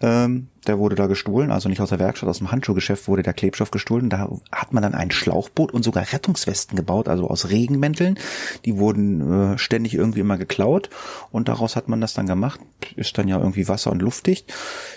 [0.00, 3.32] Ähm, der wurde da gestohlen, also nicht aus der Werkstatt, aus dem Handschuhgeschäft wurde der
[3.32, 4.10] Klebstoff gestohlen.
[4.10, 8.18] Da hat man dann ein Schlauchboot und sogar Rettungswesten gebaut, also aus Regenmänteln.
[8.64, 10.90] Die wurden äh, ständig irgendwie immer geklaut
[11.30, 12.60] und daraus hat man das dann gemacht.
[12.96, 14.52] Ist dann ja irgendwie wasser- und luftdicht.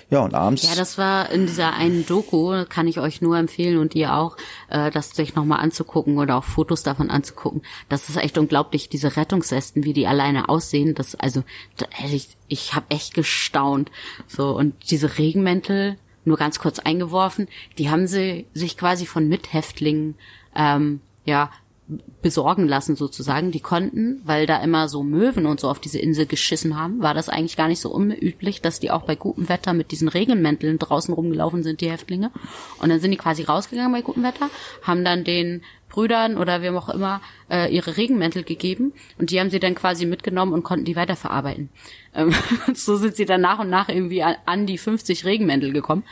[0.10, 0.63] Ja, und abends.
[0.63, 4.38] Ja, das war in dieser einen Doku, kann ich euch nur empfehlen und ihr auch,
[4.69, 7.62] äh, das sich nochmal anzugucken oder auch Fotos davon anzugucken.
[7.89, 10.93] Das ist echt unglaublich, diese Rettungswesten, wie die alleine aussehen.
[10.93, 11.43] Das, also,
[11.78, 13.92] da hätte ich ich habe echt gestaunt.
[14.28, 20.16] So und diese Regenmäntel, nur ganz kurz eingeworfen, die haben sie sich quasi von Mithäftlingen
[20.56, 21.52] ähm, ja
[22.22, 23.52] besorgen lassen sozusagen.
[23.52, 27.13] Die konnten, weil da immer so Möwen und so auf diese Insel geschissen haben, war
[27.13, 30.80] das eigentlich gar nicht so unüblich, dass die auch bei gutem Wetter mit diesen Regenmänteln
[30.80, 32.32] draußen rumgelaufen sind, die Häftlinge.
[32.80, 34.50] Und dann sind die quasi rausgegangen bei gutem Wetter,
[34.84, 35.62] haben dann den
[35.93, 40.06] Brüdern oder wem auch immer äh, ihre Regenmäntel gegeben und die haben sie dann quasi
[40.06, 41.69] mitgenommen und konnten die weiterverarbeiten.
[42.13, 42.34] Ähm,
[42.73, 46.03] so sind sie dann nach und nach irgendwie an, die 50 Regenmäntel gekommen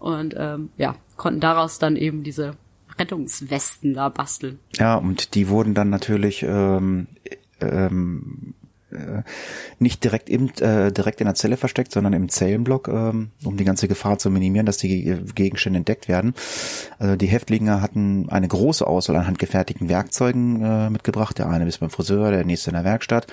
[0.00, 2.56] und ähm, ja, konnten daraus dann eben diese
[2.98, 4.58] Rettungswesten da basteln.
[4.78, 7.06] Ja, und die wurden dann natürlich ähm,
[7.60, 8.54] ähm,
[8.92, 9.22] äh,
[9.78, 13.64] nicht direkt im äh, direkt in der Zelle versteckt, sondern im Zellenblock, ähm, um die
[13.64, 16.34] ganze Gefahr zu minimieren, dass die Gegenstände entdeckt werden.
[16.98, 21.38] Also die Häftlinge hatten eine große Auswahl an handgefertigten Werkzeugen äh, mitgebracht.
[21.38, 23.26] Der eine ist beim Friseur, der nächste in der Werkstatt.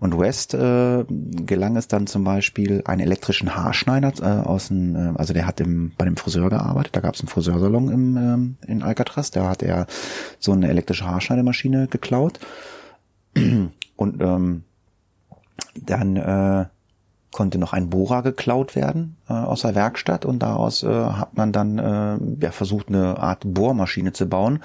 [0.00, 5.12] Und West äh, gelang es dann zum Beispiel einen elektrischen Haarschneider äh, aus dem, äh,
[5.16, 6.96] also der hat im, bei dem Friseur gearbeitet.
[6.96, 9.30] Da gab es einen Friseursalon im, ähm, in Alcatraz.
[9.30, 9.86] Da hat er
[10.38, 12.40] so eine elektrische Haarschneidemaschine geklaut.
[13.96, 14.64] Und ähm,
[15.74, 16.66] dann äh,
[17.32, 21.52] konnte noch ein Bohrer geklaut werden äh, aus der Werkstatt und daraus äh, hat man
[21.52, 24.60] dann äh, ja, versucht, eine Art Bohrmaschine zu bauen.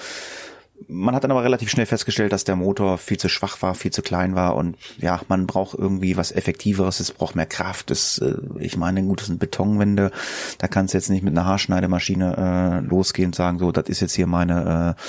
[0.87, 3.91] Man hat dann aber relativ schnell festgestellt, dass der Motor viel zu schwach war, viel
[3.91, 7.89] zu klein war und ja, man braucht irgendwie was Effektiveres, es braucht mehr Kraft.
[7.89, 10.11] Das, äh, ich meine, gut, das sind Betonwände,
[10.59, 14.01] da kannst du jetzt nicht mit einer Haarschneidemaschine äh, losgehen und sagen, so, das ist
[14.01, 15.01] jetzt hier meine äh,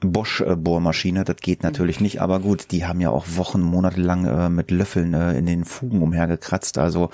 [0.00, 2.04] Bosch-Bohrmaschine, das geht natürlich mhm.
[2.04, 5.46] nicht, aber gut, die haben ja auch Wochen, Monate lang äh, mit Löffeln äh, in
[5.46, 7.10] den Fugen umhergekratzt, also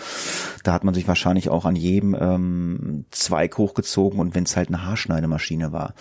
[0.64, 4.68] da hat man sich wahrscheinlich auch an jedem ähm, Zweig hochgezogen und wenn es halt
[4.68, 5.94] eine Haarschneidemaschine war.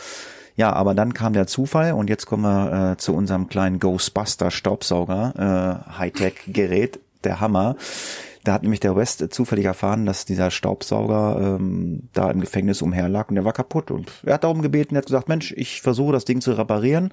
[0.58, 4.52] Ja, aber dann kam der Zufall und jetzt kommen wir äh, zu unserem kleinen Ghostbuster
[4.52, 7.76] Staubsauger, äh, Hightech-Gerät, der Hammer.
[8.46, 13.30] Da hat nämlich der West zufällig erfahren, dass dieser Staubsauger ähm, da im Gefängnis umherlag
[13.30, 13.90] und der war kaputt.
[13.90, 17.12] Und er hat darum gebeten, er hat gesagt, Mensch, ich versuche das Ding zu reparieren.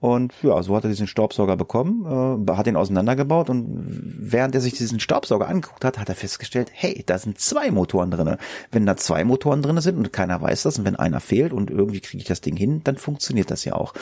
[0.00, 3.84] Und ja, so hat er diesen Staubsauger bekommen, äh, hat ihn auseinandergebaut und
[4.18, 8.10] während er sich diesen Staubsauger angeguckt hat, hat er festgestellt, hey, da sind zwei Motoren
[8.10, 8.38] drinne.
[8.70, 11.70] Wenn da zwei Motoren drinne sind und keiner weiß das und wenn einer fehlt und
[11.70, 13.92] irgendwie kriege ich das Ding hin, dann funktioniert das ja auch.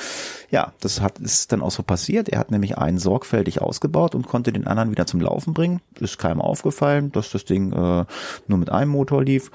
[0.52, 2.28] Ja, das hat ist dann auch so passiert.
[2.28, 5.80] Er hat nämlich einen sorgfältig ausgebaut und konnte den anderen wieder zum Laufen bringen.
[5.98, 8.04] Ist keinem auf aufgefallen, dass das Ding äh,
[8.46, 9.50] nur mit einem Motor lief.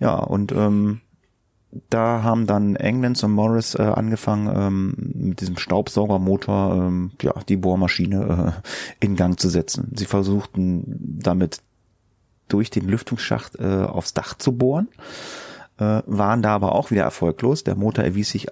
[0.00, 1.00] Ja, und ähm,
[1.90, 4.94] da haben dann Englands und Morris äh, angefangen, ähm,
[5.28, 8.62] mit diesem Staubsaugermotor ähm, ja, die Bohrmaschine
[9.00, 9.92] äh, in Gang zu setzen.
[9.94, 11.60] Sie versuchten damit
[12.48, 14.88] durch den Lüftungsschacht äh, aufs Dach zu bohren,
[15.78, 17.64] äh, waren da aber auch wieder erfolglos.
[17.64, 18.46] Der Motor erwies sich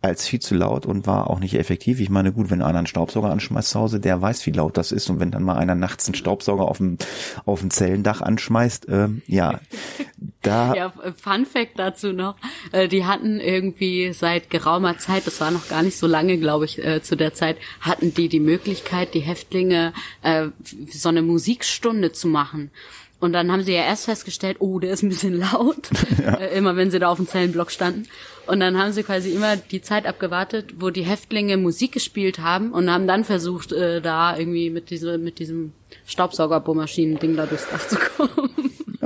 [0.00, 1.98] als viel zu laut und war auch nicht effektiv.
[1.98, 4.92] Ich meine, gut, wenn einer einen Staubsauger anschmeißt zu Hause, der weiß, wie laut das
[4.92, 5.10] ist.
[5.10, 6.98] Und wenn dann mal einer nachts einen Staubsauger auf dem,
[7.46, 9.58] auf dem Zellendach anschmeißt, ähm, ja,
[10.42, 10.74] da.
[10.74, 12.36] Ja, Fun Fact dazu noch.
[12.70, 16.64] Äh, die hatten irgendwie seit geraumer Zeit, das war noch gar nicht so lange, glaube
[16.64, 20.48] ich, äh, zu der Zeit, hatten die die Möglichkeit, die Häftlinge äh,
[20.90, 22.70] so eine Musikstunde zu machen.
[23.20, 25.88] Und dann haben sie ja erst festgestellt, oh, der ist ein bisschen laut,
[26.22, 26.34] ja.
[26.34, 28.08] äh, immer wenn sie da auf dem Zellenblock standen.
[28.46, 32.72] Und dann haben sie quasi immer die Zeit abgewartet, wo die Häftlinge Musik gespielt haben
[32.72, 35.72] und haben dann versucht, äh, da irgendwie mit, diese, mit diesem
[36.06, 38.50] Staubsaugerbohrmaschinen-Ding da durchs Dach zu kommen.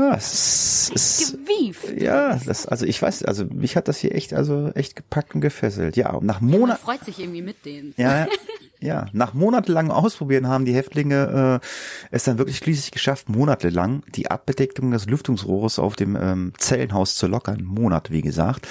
[0.02, 2.00] Ja, es ist, Gewieft.
[2.00, 5.40] Ja, das, also ich weiß, also mich hat das hier echt, also echt gepackt und
[5.40, 5.96] gefesselt.
[5.96, 6.70] Ja, nach Monaten.
[6.70, 7.94] Ja, freut sich irgendwie mit denen.
[7.96, 8.26] Ja,
[8.80, 11.66] ja, nach monatelangem Ausprobieren haben die Häftlinge äh,
[12.10, 17.28] es dann wirklich schließlich geschafft, monatelang die Abbedeckung des Lüftungsrohres auf dem ähm, Zellenhaus zu
[17.28, 17.62] lockern.
[17.62, 18.66] Monat, wie gesagt.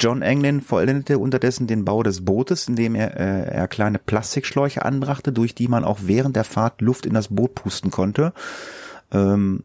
[0.00, 5.32] John Englin vollendete unterdessen den Bau des Bootes, indem er, äh, er kleine Plastikschläuche anbrachte,
[5.32, 8.32] durch die man auch während der Fahrt Luft in das Boot pusten konnte.
[9.12, 9.62] Ähm,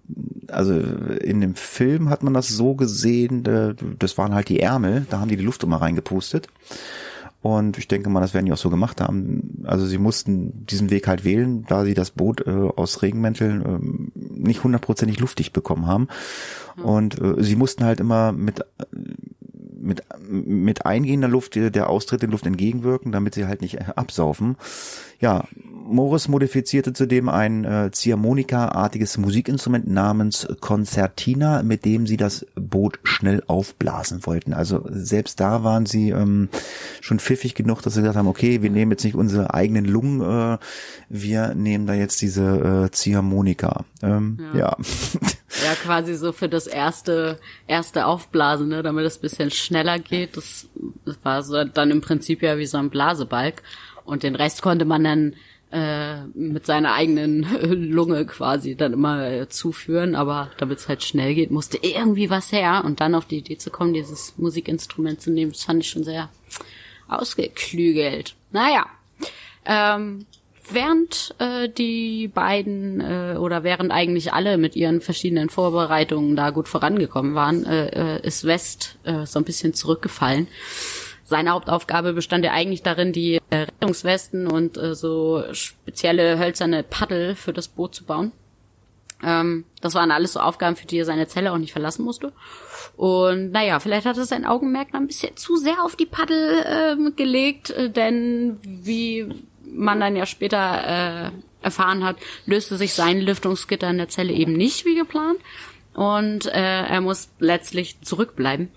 [0.50, 5.06] also in dem Film hat man das so gesehen, äh, das waren halt die Ärmel,
[5.10, 6.48] da haben die die Luft immer reingepustet.
[7.42, 9.64] Und ich denke mal, das werden die auch so gemacht haben.
[9.66, 14.20] Also sie mussten diesen Weg halt wählen, da sie das Boot äh, aus Regenmänteln äh,
[14.38, 16.08] nicht hundertprozentig luftdicht bekommen haben.
[16.82, 18.66] Und äh, sie mussten halt immer mit
[19.88, 24.58] mit, mit eingehender Luft der Austritt in Luft entgegenwirken, damit sie halt nicht absaufen.
[25.20, 33.00] Ja, Morris modifizierte zudem ein äh, Ziehharmonika-artiges Musikinstrument namens Concertina, mit dem sie das Boot
[33.04, 34.54] schnell aufblasen wollten.
[34.54, 36.50] Also selbst da waren sie ähm,
[37.02, 40.22] schon pfiffig genug, dass sie gesagt haben, okay, wir nehmen jetzt nicht unsere eigenen Lungen,
[40.22, 40.58] äh,
[41.10, 43.86] wir nehmen da jetzt diese äh, Ziehharmonika.
[44.04, 44.60] Ähm, ja.
[44.60, 44.78] ja.
[45.64, 50.38] Ja, quasi so für das erste, erste Aufblasen, ne, damit es bisschen schneller geht.
[50.38, 50.70] Das,
[51.24, 53.64] war so dann im Prinzip ja wie so ein Blasebalg.
[54.06, 55.34] Und den Rest konnte man dann
[55.72, 57.46] äh, mit seiner eigenen
[57.92, 62.52] Lunge quasi dann immer äh, zuführen, aber damit es halt schnell geht, musste irgendwie was
[62.52, 65.90] her und dann auf die Idee zu kommen, dieses Musikinstrument zu nehmen, das fand ich
[65.90, 66.30] schon sehr
[67.10, 68.36] ausgeklügelt.
[68.52, 68.86] Naja,
[69.66, 70.26] ähm,
[70.72, 76.68] während äh, die beiden äh, oder während eigentlich alle mit ihren verschiedenen Vorbereitungen da gut
[76.68, 80.48] vorangekommen waren, äh, äh ist West äh, so ein bisschen zurückgefallen
[81.28, 87.36] seine Hauptaufgabe bestand ja eigentlich darin, die äh, Rettungswesten und äh, so spezielle hölzerne Paddel
[87.36, 88.32] für das Boot zu bauen.
[89.22, 92.32] Ähm, das waren alles so Aufgaben, für die er seine Zelle auch nicht verlassen musste.
[92.96, 96.64] Und naja, vielleicht hat er sein Augenmerk noch ein bisschen zu sehr auf die Paddel
[96.66, 99.28] ähm, gelegt, äh, denn wie
[99.74, 104.54] man dann ja später äh, erfahren hat, löste sich sein Lüftungsgitter in der Zelle eben
[104.54, 105.40] nicht wie geplant.
[105.94, 108.70] Und äh, er muss letztlich zurückbleiben.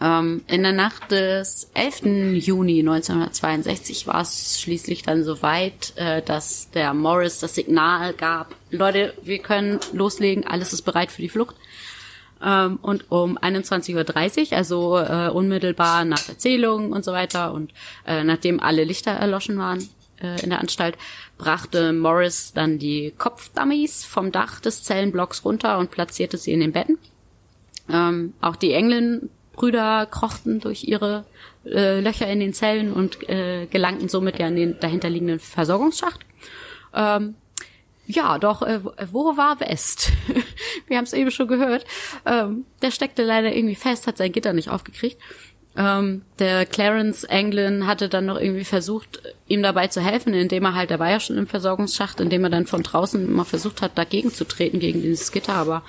[0.00, 2.44] Ähm, in der Nacht des 11.
[2.44, 9.14] Juni 1962 war es schließlich dann soweit, äh, dass der Morris das Signal gab, Leute,
[9.22, 11.56] wir können loslegen, alles ist bereit für die Flucht.
[12.44, 17.72] Ähm, und um 21.30 Uhr, also äh, unmittelbar nach Erzählung und so weiter und
[18.06, 19.88] äh, nachdem alle Lichter erloschen waren
[20.20, 20.96] äh, in der Anstalt,
[21.38, 26.72] brachte Morris dann die Kopfdummies vom Dach des Zellenblocks runter und platzierte sie in den
[26.72, 26.98] Betten.
[27.88, 31.24] Ähm, auch die Englin Brüder krochten durch ihre
[31.64, 36.20] äh, Löcher in den Zellen und äh, gelangten somit ja in den dahinterliegenden Versorgungsschacht.
[36.94, 37.34] Ähm,
[38.06, 40.12] ja, doch, äh, wo war West?
[40.86, 41.84] Wir haben es eben schon gehört.
[42.24, 45.20] Ähm, der steckte leider irgendwie fest, hat sein Gitter nicht aufgekriegt.
[45.76, 50.74] Ähm, der Clarence Anglin hatte dann noch irgendwie versucht, ihm dabei zu helfen, indem er
[50.74, 53.98] halt, er war ja schon im Versorgungsschacht, indem er dann von draußen mal versucht hat,
[53.98, 55.82] dagegen zu treten, gegen dieses Gitter, aber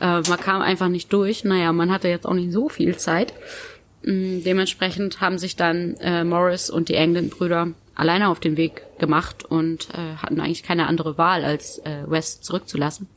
[0.00, 1.44] äh, man kam einfach nicht durch.
[1.44, 3.34] Naja, man hatte jetzt auch nicht so viel Zeit.
[4.04, 9.44] Ähm, dementsprechend haben sich dann äh, Morris und die Anglin-Brüder alleine auf den Weg gemacht
[9.44, 13.08] und äh, hatten eigentlich keine andere Wahl, als äh, West zurückzulassen.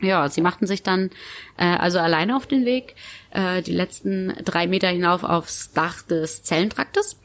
[0.00, 1.10] Ja, sie machten sich dann
[1.56, 2.96] äh, also alleine auf den Weg,
[3.32, 7.18] äh, die letzten drei Meter hinauf aufs Dach des Zellentraktes.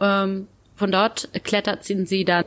[0.00, 2.44] Ähm, von dort kletterten sie dann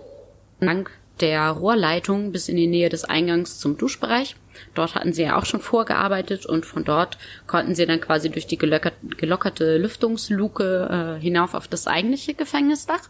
[0.59, 0.89] lang
[1.21, 4.35] der Rohrleitung bis in die Nähe des Eingangs zum Duschbereich.
[4.73, 7.17] Dort hatten sie ja auch schon vorgearbeitet und von dort
[7.47, 13.09] konnten sie dann quasi durch die gelockerte Lüftungsluke äh, hinauf auf das eigentliche Gefängnisdach.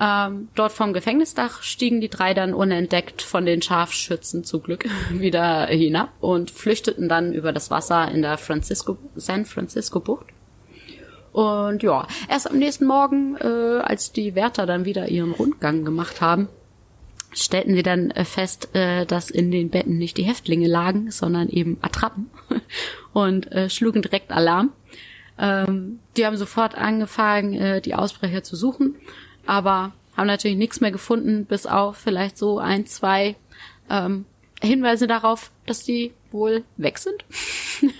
[0.00, 5.66] Ähm, dort vom Gefängnisdach stiegen die drei dann unentdeckt von den Scharfschützen zum Glück wieder
[5.66, 10.26] hinab und flüchteten dann über das Wasser in der Francisco, San Francisco Bucht.
[11.32, 16.20] Und ja, erst am nächsten Morgen, äh, als die Wärter dann wieder ihren Rundgang gemacht
[16.20, 16.48] haben,
[17.32, 21.48] stellten sie dann äh, fest, äh, dass in den Betten nicht die Häftlinge lagen, sondern
[21.48, 22.30] eben Attrappen
[23.12, 24.72] und äh, schlugen direkt Alarm.
[25.36, 28.94] Ähm, die haben sofort angefangen, äh, die Ausbrecher zu suchen
[29.46, 33.36] aber haben natürlich nichts mehr gefunden, bis auf vielleicht so ein, zwei
[33.90, 34.24] ähm,
[34.62, 37.24] Hinweise darauf, dass die wohl weg sind.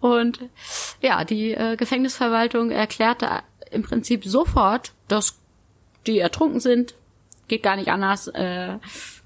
[0.00, 0.40] und
[1.00, 3.28] ja, die äh, Gefängnisverwaltung erklärte
[3.70, 5.38] im Prinzip sofort, dass
[6.06, 6.94] die ertrunken sind.
[7.48, 8.28] Geht gar nicht anders.
[8.28, 8.78] Äh,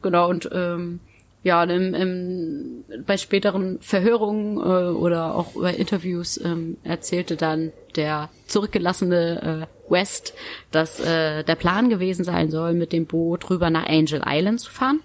[0.02, 1.00] genau, und ähm,
[1.42, 8.28] ja, im, im, bei späteren Verhörungen äh, oder auch bei Interviews ähm, erzählte dann der
[8.46, 10.34] zurückgelassene äh, West,
[10.70, 14.70] dass äh, der Plan gewesen sein soll, mit dem Boot rüber nach Angel Island zu
[14.70, 15.00] fahren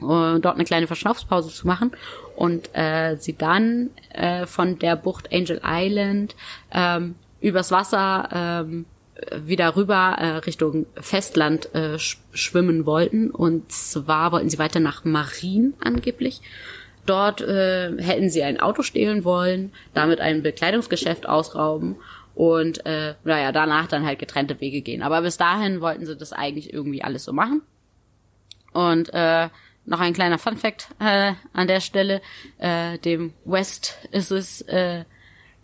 [0.00, 1.92] und dort eine kleine Verschnaufspause zu machen
[2.36, 6.34] und äh, sie dann äh, von der Bucht Angel Island
[6.72, 8.86] ähm, übers Wasser ähm,
[9.36, 13.30] wieder rüber äh, Richtung Festland äh, schwimmen wollten.
[13.30, 16.40] Und zwar wollten sie weiter nach Marien angeblich.
[17.06, 21.96] Dort äh, hätten sie ein Auto stehlen wollen, damit ein Bekleidungsgeschäft ausrauben
[22.34, 25.02] und äh, naja, danach dann halt getrennte Wege gehen.
[25.02, 27.62] Aber bis dahin wollten sie das eigentlich irgendwie alles so machen.
[28.72, 29.48] Und äh,
[29.86, 32.22] noch ein kleiner Fun Fact äh, an der Stelle.
[32.58, 35.04] Äh, dem West ist es äh,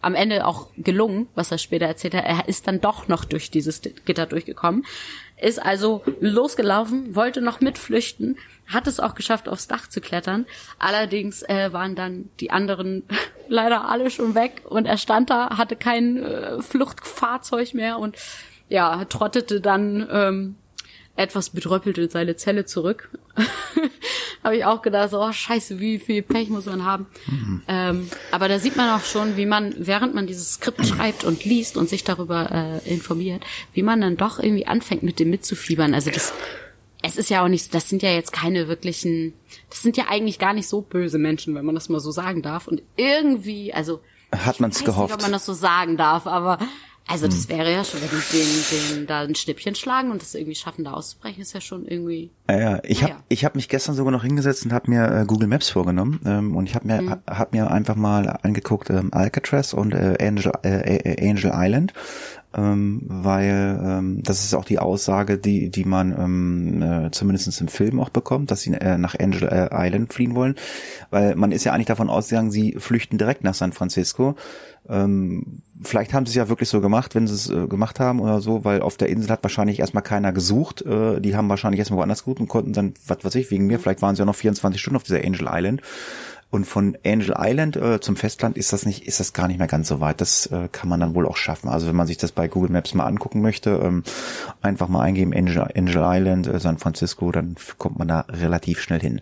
[0.00, 2.24] am Ende auch gelungen, was er später erzählt hat.
[2.24, 4.84] Er ist dann doch noch durch dieses Gitter durchgekommen.
[5.36, 10.46] Ist also losgelaufen, wollte noch mitflüchten, hat es auch geschafft, aufs Dach zu klettern.
[10.78, 13.04] Allerdings äh, waren dann die anderen
[13.48, 18.16] leider alle schon weg und er stand da, hatte kein äh, Fluchtfahrzeug mehr und
[18.68, 20.56] ja, trottete dann ähm,
[21.16, 23.08] etwas bedröppelt in seine Zelle zurück.
[24.44, 27.06] Habe ich auch gedacht, so, oh scheiße, wie viel Pech muss man haben.
[27.26, 27.62] Mhm.
[27.66, 31.44] Ähm, aber da sieht man auch schon, wie man, während man dieses Skript schreibt und
[31.44, 35.94] liest und sich darüber äh, informiert, wie man dann doch irgendwie anfängt, mit dem mitzufiebern.
[35.94, 36.32] Also das,
[37.06, 39.34] es ist ja auch nicht, das sind ja jetzt keine wirklichen,
[39.70, 42.42] das sind ja eigentlich gar nicht so böse Menschen, wenn man das mal so sagen
[42.42, 42.66] darf.
[42.66, 44.00] Und irgendwie, also
[44.32, 45.08] hat man es gehofft.
[45.08, 46.58] Nicht, ob man das so sagen darf, aber
[47.08, 47.56] also das hm.
[47.56, 50.84] wäre ja schon, wenn die den, den da ein Schnippchen schlagen und das irgendwie schaffen,
[50.84, 52.30] da auszubrechen, ist ja schon irgendwie.
[52.50, 52.80] Ja, ja.
[52.82, 55.68] ich habe ich hab mich gestern sogar noch hingesetzt und habe mir äh, Google Maps
[55.68, 57.16] vorgenommen ähm, und ich habe mir hm.
[57.28, 61.92] hab mir einfach mal angeguckt ähm, Alcatraz und äh, Angel äh, Angel Island,
[62.54, 67.68] ähm, weil ähm, das ist auch die Aussage, die die man ähm, äh, zumindest im
[67.68, 70.54] Film auch bekommt, dass sie äh, nach Angel äh, Island fliehen wollen,
[71.10, 74.36] weil man ist ja eigentlich davon ausgegangen, sie flüchten direkt nach San Francisco
[74.88, 78.20] ähm, vielleicht haben sie es ja wirklich so gemacht, wenn sie es äh, gemacht haben
[78.20, 80.82] oder so, weil auf der Insel hat wahrscheinlich erstmal keiner gesucht.
[80.82, 83.78] Äh, die haben wahrscheinlich erstmal woanders gesucht und konnten dann, was weiß ich, wegen mir,
[83.78, 85.82] vielleicht waren sie ja noch 24 Stunden auf dieser Angel Island.
[86.48, 89.66] Und von Angel Island äh, zum Festland ist das nicht, ist das gar nicht mehr
[89.66, 90.20] ganz so weit.
[90.20, 91.68] Das äh, kann man dann wohl auch schaffen.
[91.68, 94.04] Also wenn man sich das bei Google Maps mal angucken möchte, ähm,
[94.62, 99.00] einfach mal eingeben Angel, Angel Island, äh, San Francisco, dann kommt man da relativ schnell
[99.00, 99.20] hin.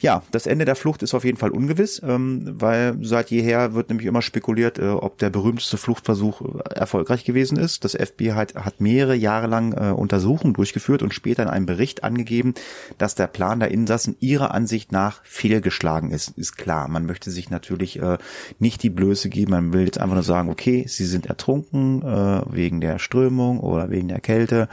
[0.00, 3.88] Ja, das Ende der Flucht ist auf jeden Fall ungewiss, ähm, weil seit jeher wird
[3.88, 7.82] nämlich immer spekuliert, äh, ob der berühmteste Fluchtversuch äh, erfolgreich gewesen ist.
[7.84, 12.04] Das FBI hat, hat mehrere Jahre lang äh, Untersuchungen durchgeführt und später in einem Bericht
[12.04, 12.54] angegeben,
[12.96, 16.38] dass der Plan der Insassen ihrer Ansicht nach fehlgeschlagen ist.
[16.38, 18.18] Ist klar, man möchte sich natürlich äh,
[18.60, 22.42] nicht die Blöße geben, man will jetzt einfach nur sagen, okay, sie sind ertrunken äh,
[22.48, 24.68] wegen der Strömung oder wegen der Kälte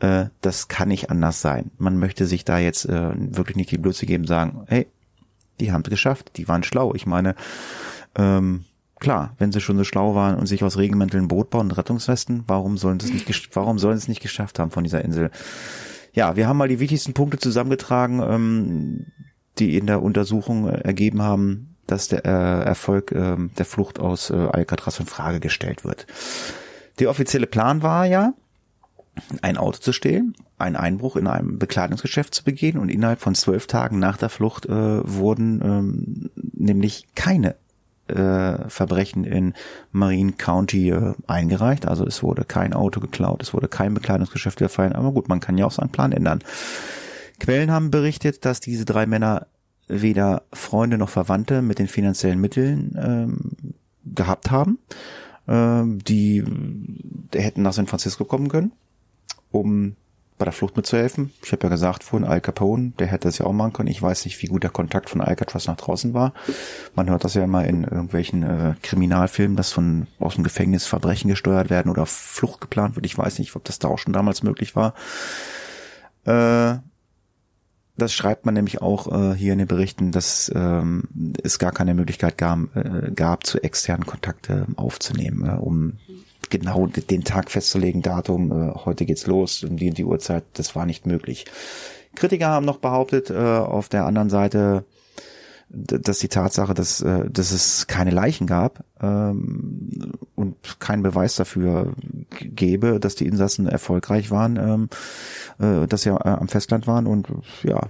[0.00, 1.70] äh, das kann nicht anders sein.
[1.78, 4.86] Man möchte sich da jetzt äh, wirklich nicht die Blöße geben, sagen, hey,
[5.60, 6.94] die haben es geschafft, die waren schlau.
[6.94, 7.34] Ich meine,
[8.14, 8.64] ähm,
[8.98, 11.76] klar, wenn sie schon so schlau waren und sich aus Regenmänteln ein Boot bauen und
[11.78, 15.04] Rettungswesten, warum sollen sie es nicht, warum sollen sie es nicht geschafft haben von dieser
[15.04, 15.30] Insel?
[16.12, 19.06] Ja, wir haben mal die wichtigsten Punkte zusammengetragen, ähm,
[19.58, 24.30] die in der Untersuchung äh, ergeben haben, dass der äh, Erfolg äh, der Flucht aus
[24.30, 26.06] äh, Alcatraz in Frage gestellt wird.
[26.98, 28.32] Der offizielle Plan war ja,
[29.42, 33.66] ein Auto zu stehlen, einen Einbruch in einem Bekleidungsgeschäft zu begehen und innerhalb von zwölf
[33.66, 37.56] Tagen nach der Flucht äh, wurden ähm, nämlich keine
[38.08, 39.54] äh, Verbrechen in
[39.90, 41.86] Marine County äh, eingereicht.
[41.86, 44.92] Also es wurde kein Auto geklaut, es wurde kein Bekleidungsgeschäft überfallen.
[44.92, 46.40] Aber gut, man kann ja auch seinen Plan ändern.
[47.40, 49.46] Quellen haben berichtet, dass diese drei Männer
[49.88, 54.78] weder Freunde noch Verwandte mit den finanziellen Mitteln ähm, gehabt haben,
[55.46, 56.44] äh, die
[57.32, 58.72] hätten nach San Francisco kommen können
[59.60, 59.96] um
[60.38, 61.32] bei der Flucht mitzuhelfen.
[61.42, 63.88] Ich habe ja gesagt vorhin, Al Capone, der hätte das ja auch machen können.
[63.88, 66.34] Ich weiß nicht, wie gut der Kontakt von Alcatraz nach draußen war.
[66.94, 71.30] Man hört das ja immer in irgendwelchen äh, Kriminalfilmen, dass von aus dem Gefängnis Verbrechen
[71.30, 73.06] gesteuert werden oder Flucht geplant wird.
[73.06, 74.92] Ich weiß nicht, ob das da auch schon damals möglich war.
[76.24, 76.80] Äh,
[77.98, 81.04] das schreibt man nämlich auch äh, hier in den Berichten, dass ähm,
[81.42, 85.94] es gar keine Möglichkeit gab, äh, gab zu externen Kontakte aufzunehmen, äh, um
[86.50, 90.86] genau den Tag festzulegen, Datum, äh, heute geht's los, um die die Uhrzeit, das war
[90.86, 91.46] nicht möglich.
[92.14, 94.84] Kritiker haben noch behauptet, äh, auf der anderen Seite,
[95.68, 101.92] dass die Tatsache, dass, äh, dass es keine Leichen gab ähm, und keinen Beweis dafür
[102.38, 104.88] gäbe, dass die Insassen erfolgreich waren, ähm,
[105.58, 107.26] äh, dass sie am Festland waren und
[107.62, 107.88] ja,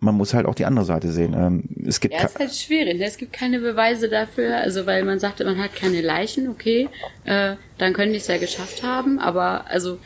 [0.00, 1.34] man muss halt auch die andere Seite sehen.
[1.34, 3.00] Ähm, es gibt ja, ist halt schwierig.
[3.00, 4.56] Es gibt keine Beweise dafür.
[4.56, 6.88] Also weil man sagte, man hat keine Leichen, okay,
[7.24, 9.18] äh, dann können die es ja geschafft haben.
[9.18, 9.98] Aber also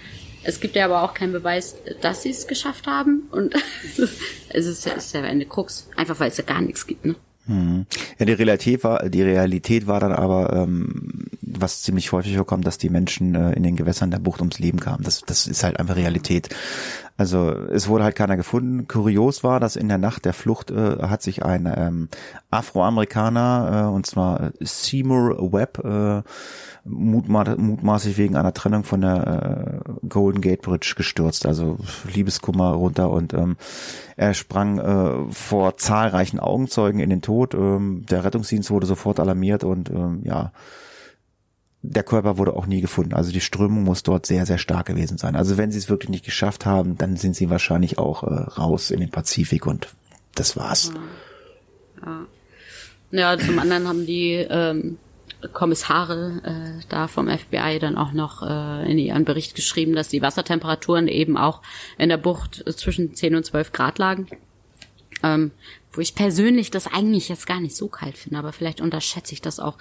[0.42, 3.28] es gibt ja aber auch keinen Beweis, dass sie es geschafft haben.
[3.30, 3.54] Und
[4.48, 5.88] es ist ja, ist ja eine Krux.
[5.96, 7.16] Einfach weil es ja gar nichts gibt, ne?
[7.46, 7.86] Hm.
[8.18, 12.78] Ja, die Realität war, die Realität war dann aber, ähm, was ziemlich häufig vorkommt, dass
[12.78, 15.02] die Menschen äh, in den Gewässern der Bucht ums Leben kamen.
[15.02, 16.48] Das, das ist halt einfach Realität.
[17.16, 18.88] Also es wurde halt keiner gefunden.
[18.88, 22.08] Kurios war, dass in der Nacht der Flucht äh, hat sich ein ähm,
[22.50, 26.22] Afroamerikaner, äh, und zwar Seymour Webb, äh,
[26.84, 31.46] mutma mutmaßlich wegen einer Trennung von der äh, Golden Gate Bridge gestürzt.
[31.46, 31.78] Also
[32.12, 33.56] Liebeskummer runter und ähm,
[34.16, 37.54] er sprang äh, vor zahlreichen Augenzeugen in den Tod.
[37.54, 40.52] Ähm, der Rettungsdienst wurde sofort alarmiert und ähm, ja,
[41.82, 43.14] der Körper wurde auch nie gefunden.
[43.14, 45.36] Also die Strömung muss dort sehr, sehr stark gewesen sein.
[45.36, 48.90] Also wenn sie es wirklich nicht geschafft haben, dann sind sie wahrscheinlich auch äh, raus
[48.90, 49.88] in den Pazifik und
[50.34, 50.92] das war's.
[52.04, 52.26] Ja,
[53.10, 54.98] ja zum anderen haben die ähm,
[55.52, 60.22] Kommissare äh, da vom FBI dann auch noch äh, in ihren Bericht geschrieben, dass die
[60.22, 61.62] Wassertemperaturen eben auch
[61.98, 64.26] in der Bucht zwischen 10 und 12 Grad lagen.
[65.22, 65.50] Ähm,
[65.92, 69.42] wo ich persönlich das eigentlich jetzt gar nicht so kalt finde, aber vielleicht unterschätze ich
[69.42, 69.76] das auch.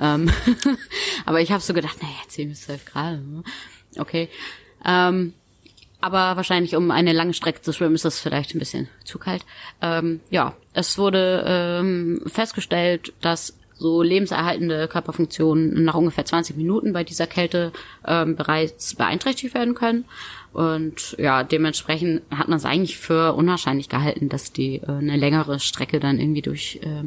[0.00, 0.30] Ähm
[1.26, 3.42] aber ich habe so gedacht, naja, 10 bis 12 Grad, ne?
[3.98, 4.28] okay.
[4.84, 5.34] Ähm,
[6.00, 9.44] aber wahrscheinlich, um eine lange Strecke zu schwimmen, ist das vielleicht ein bisschen zu kalt.
[9.82, 17.02] Ähm, ja, es wurde ähm, festgestellt, dass so lebenserhaltende Körperfunktionen nach ungefähr 20 Minuten bei
[17.02, 17.72] dieser Kälte
[18.06, 20.04] ähm, bereits beeinträchtigt werden können.
[20.52, 25.60] Und ja, dementsprechend hat man es eigentlich für unwahrscheinlich gehalten, dass die äh, eine längere
[25.60, 27.04] Strecke dann irgendwie durch, äh,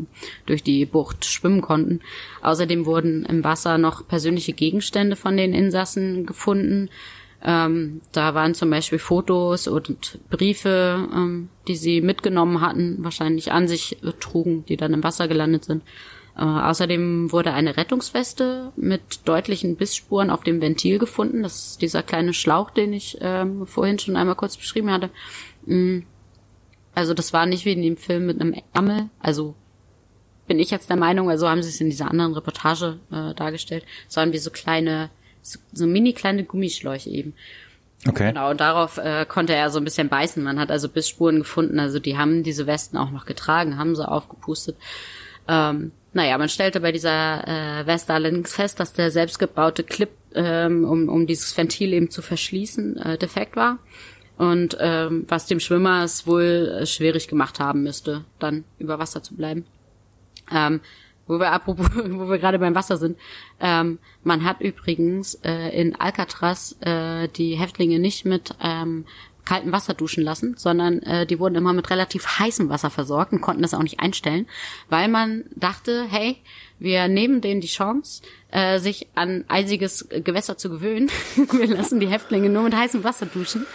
[0.48, 2.00] durch die Bucht schwimmen konnten.
[2.42, 6.90] Außerdem wurden im Wasser noch persönliche Gegenstände von den Insassen gefunden.
[7.46, 13.68] Ähm, da waren zum Beispiel Fotos und Briefe, ähm, die sie mitgenommen hatten, wahrscheinlich an
[13.68, 15.84] sich äh, trugen, die dann im Wasser gelandet sind.
[16.36, 21.44] Äh, außerdem wurde eine Rettungsweste mit deutlichen Bissspuren auf dem Ventil gefunden.
[21.44, 25.10] Das ist dieser kleine Schlauch, den ich ähm, vorhin schon einmal kurz beschrieben hatte.
[25.66, 26.00] Mm.
[26.96, 29.10] Also das war nicht wie in dem Film mit einem Ärmel.
[29.20, 29.56] Also
[30.48, 33.84] bin ich jetzt der Meinung, also haben sie es in dieser anderen Reportage äh, dargestellt,
[34.08, 35.10] sondern wie so kleine,
[35.42, 37.34] so, so mini kleine Gummischläuche eben.
[38.08, 38.28] Okay.
[38.28, 40.44] Genau, und darauf äh, konnte er so ein bisschen beißen.
[40.44, 41.80] Man hat also Bissspuren gefunden.
[41.80, 44.76] Also die haben diese Westen auch noch getragen, haben sie aufgepustet.
[45.48, 50.86] Ähm, naja, man stellte bei dieser äh, Weste allerdings fest, dass der selbstgebaute Clip, ähm,
[50.86, 53.80] um, um dieses Ventil eben zu verschließen, äh, defekt war.
[54.38, 59.24] Und ähm, was dem Schwimmer es wohl äh, schwierig gemacht haben müsste, dann über Wasser
[59.24, 59.66] zu bleiben.
[60.52, 60.82] Ähm,
[61.28, 63.18] wo wir apropos, wo wir gerade beim Wasser sind,
[63.60, 69.06] ähm, man hat übrigens äh, in Alcatraz äh, die Häftlinge nicht mit ähm,
[69.46, 73.42] kaltem Wasser duschen lassen, sondern äh, die wurden immer mit relativ heißem Wasser versorgt und
[73.42, 74.48] konnten das auch nicht einstellen,
[74.90, 76.38] weil man dachte, hey,
[76.80, 78.22] wir nehmen denen die Chance,
[78.52, 81.10] äh, sich an eisiges Gewässer zu gewöhnen.
[81.52, 83.66] wir lassen die Häftlinge nur mit heißem Wasser duschen,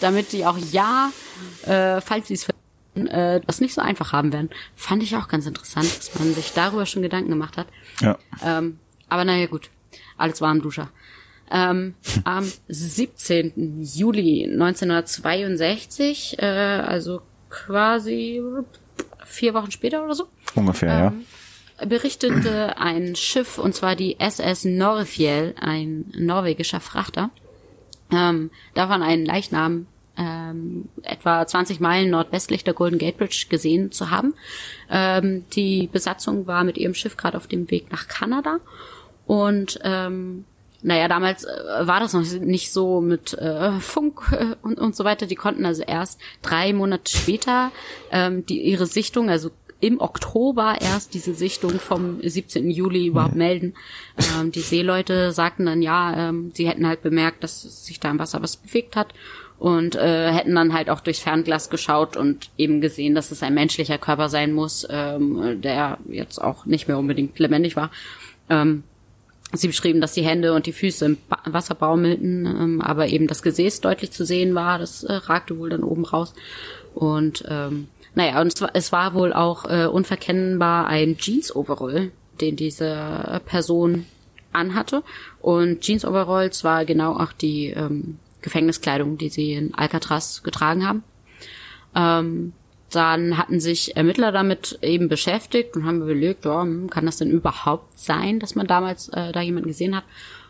[0.00, 1.10] damit die auch ja,
[1.64, 2.46] äh, falls sie es
[2.94, 4.50] äh, das nicht so einfach haben werden.
[4.74, 7.68] Fand ich auch ganz interessant, dass man sich darüber schon Gedanken gemacht hat.
[8.00, 8.18] Ja.
[8.44, 9.70] Ähm, aber naja, gut.
[10.16, 10.90] Alles Warmduscher.
[11.50, 11.94] Ähm,
[12.24, 13.82] am 17.
[13.82, 18.40] Juli 1962, äh, also quasi
[19.24, 25.54] vier Wochen später oder so, Ungefähr, ähm, berichtete ein Schiff, und zwar die SS Norefjell,
[25.60, 27.30] ein norwegischer Frachter,
[28.12, 29.86] ähm, davon einen Leichnam
[30.16, 34.34] ähm, etwa 20 Meilen nordwestlich der Golden Gate Bridge gesehen zu haben.
[34.90, 38.58] Ähm, die Besatzung war mit ihrem Schiff gerade auf dem Weg nach Kanada
[39.26, 40.44] und ähm,
[40.82, 41.48] naja, damals äh,
[41.80, 45.26] war das noch nicht so mit äh, Funk äh, und, und so weiter.
[45.26, 47.70] Die konnten also erst drei Monate später
[48.10, 49.50] ähm, die ihre Sichtung, also
[49.80, 52.70] im Oktober erst diese Sichtung vom 17.
[52.70, 53.74] Juli überhaupt melden.
[54.38, 58.18] Ähm, die Seeleute sagten dann ja, ähm, sie hätten halt bemerkt, dass sich da im
[58.18, 59.14] Wasser was bewegt hat
[59.58, 63.54] und äh, hätten dann halt auch durchs Fernglas geschaut und eben gesehen, dass es ein
[63.54, 67.90] menschlicher Körper sein muss, ähm, der jetzt auch nicht mehr unbedingt lebendig war.
[68.50, 68.84] Ähm,
[69.52, 73.42] Sie beschrieben, dass die Hände und die Füße im Wasser baumelten, ähm, aber eben das
[73.42, 74.78] Gesäß deutlich zu sehen war.
[74.78, 76.34] Das äh, ragte wohl dann oben raus.
[76.94, 82.56] Und ähm, naja, und es war, es war wohl auch äh, unverkennbar ein Jeans-Overall, den
[82.56, 84.06] diese Person
[84.52, 85.02] anhatte.
[85.40, 91.04] Und Jeans-Overalls war genau auch die ähm, Gefängniskleidung, die sie in Alcatraz getragen haben.
[91.94, 92.52] Ähm,
[92.90, 97.30] dann hatten sich Ermittler damit eben beschäftigt und haben überlegt, ja, hm, kann das denn
[97.30, 100.04] überhaupt sein, dass man damals äh, da jemanden gesehen hat?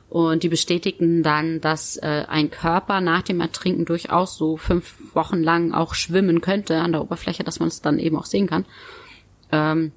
[0.08, 5.40] Und die bestätigten dann, dass äh, ein Körper nach dem Ertrinken durchaus so fünf Wochen
[5.40, 8.64] lang auch schwimmen könnte an der Oberfläche, dass man es dann eben auch sehen kann.
[9.52, 9.92] Ähm,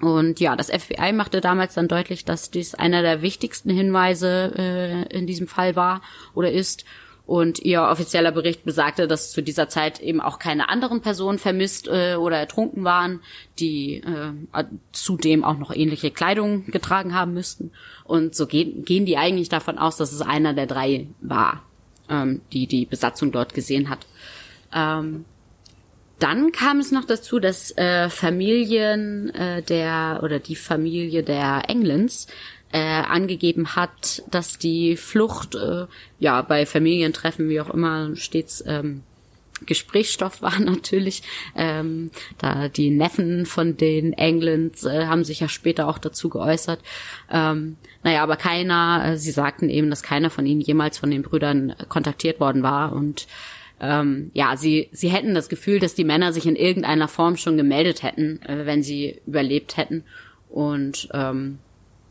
[0.00, 5.16] und ja, das FBI machte damals dann deutlich, dass dies einer der wichtigsten Hinweise äh,
[5.16, 6.02] in diesem Fall war
[6.34, 6.84] oder ist
[7.26, 11.88] und ihr offizieller Bericht besagte, dass zu dieser Zeit eben auch keine anderen Personen vermisst
[11.88, 13.20] äh, oder ertrunken waren,
[13.58, 17.70] die äh, zudem auch noch ähnliche Kleidung getragen haben müssten.
[18.04, 21.62] Und so gehen, gehen die eigentlich davon aus, dass es einer der drei war,
[22.10, 24.06] ähm, die die Besatzung dort gesehen hat.
[24.74, 25.24] Ähm,
[26.18, 32.28] dann kam es noch dazu, dass äh, Familien äh, der oder die Familie der Englands
[32.74, 35.86] äh, angegeben hat, dass die Flucht äh,
[36.18, 39.04] ja bei Familientreffen wie auch immer stets ähm,
[39.64, 41.22] Gesprächsstoff war natürlich.
[41.54, 46.80] Ähm, da die Neffen von den Englands äh, haben sich ja später auch dazu geäußert.
[47.30, 51.22] Ähm, naja, aber keiner, äh, sie sagten eben, dass keiner von ihnen jemals von den
[51.22, 53.28] Brüdern kontaktiert worden war und
[53.80, 57.56] ähm, ja, sie, sie hätten das Gefühl, dass die Männer sich in irgendeiner Form schon
[57.56, 60.04] gemeldet hätten, äh, wenn sie überlebt hätten.
[60.48, 61.58] Und ähm,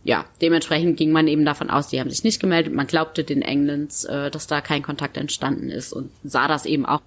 [0.03, 2.73] ja, dementsprechend ging man eben davon aus, die haben sich nicht gemeldet.
[2.73, 6.85] Man glaubte den Englands, äh, dass da kein Kontakt entstanden ist und sah das eben
[6.85, 7.01] auch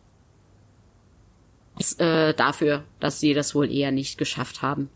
[1.99, 4.89] äh, dafür, dass sie das wohl eher nicht geschafft haben.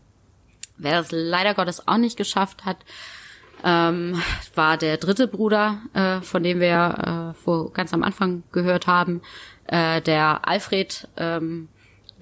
[0.77, 2.77] Wer das leider Gottes auch nicht geschafft hat,
[3.63, 4.19] ähm,
[4.55, 9.21] war der dritte Bruder, äh, von dem wir äh, vor ganz am Anfang gehört haben,
[9.67, 11.07] äh, der Alfred.
[11.17, 11.67] Ähm,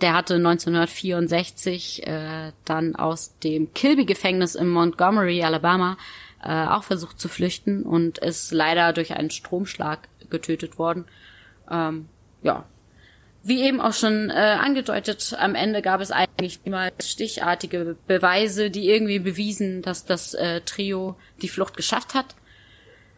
[0.02, 5.98] der hatte 1964 äh, dann aus dem Kilby-Gefängnis in Montgomery, Alabama,
[6.44, 11.06] äh, auch versucht zu flüchten und ist leider durch einen Stromschlag getötet worden.
[11.70, 12.08] Ähm,
[12.42, 12.66] ja,
[13.42, 18.90] wie eben auch schon äh, angedeutet, am Ende gab es eigentlich niemals stichartige Beweise, die
[18.90, 22.36] irgendwie bewiesen, dass das äh, Trio die Flucht geschafft hat.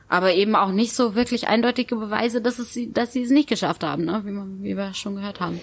[0.09, 3.83] Aber eben auch nicht so wirklich eindeutige Beweise, dass, es, dass sie es nicht geschafft
[3.83, 4.21] haben, ne?
[4.25, 5.59] wie, man, wie wir schon gehört haben.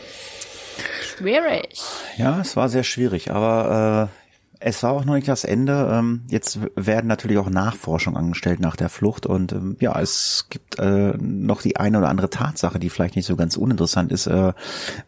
[1.19, 1.81] Schwierig.
[2.17, 4.29] Ja, es war sehr schwierig, aber äh,
[4.61, 5.91] es war auch noch nicht das Ende.
[5.93, 10.79] Ähm, jetzt werden natürlich auch Nachforschungen angestellt nach der Flucht und ähm, ja, es gibt
[10.79, 14.53] äh, noch die eine oder andere Tatsache, die vielleicht nicht so ganz uninteressant ist, äh,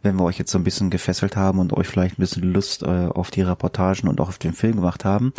[0.03, 2.83] wenn wir euch jetzt so ein bisschen gefesselt haben und euch vielleicht ein bisschen Lust
[2.83, 5.33] äh, auf die Reportagen und auch auf den Film gemacht haben.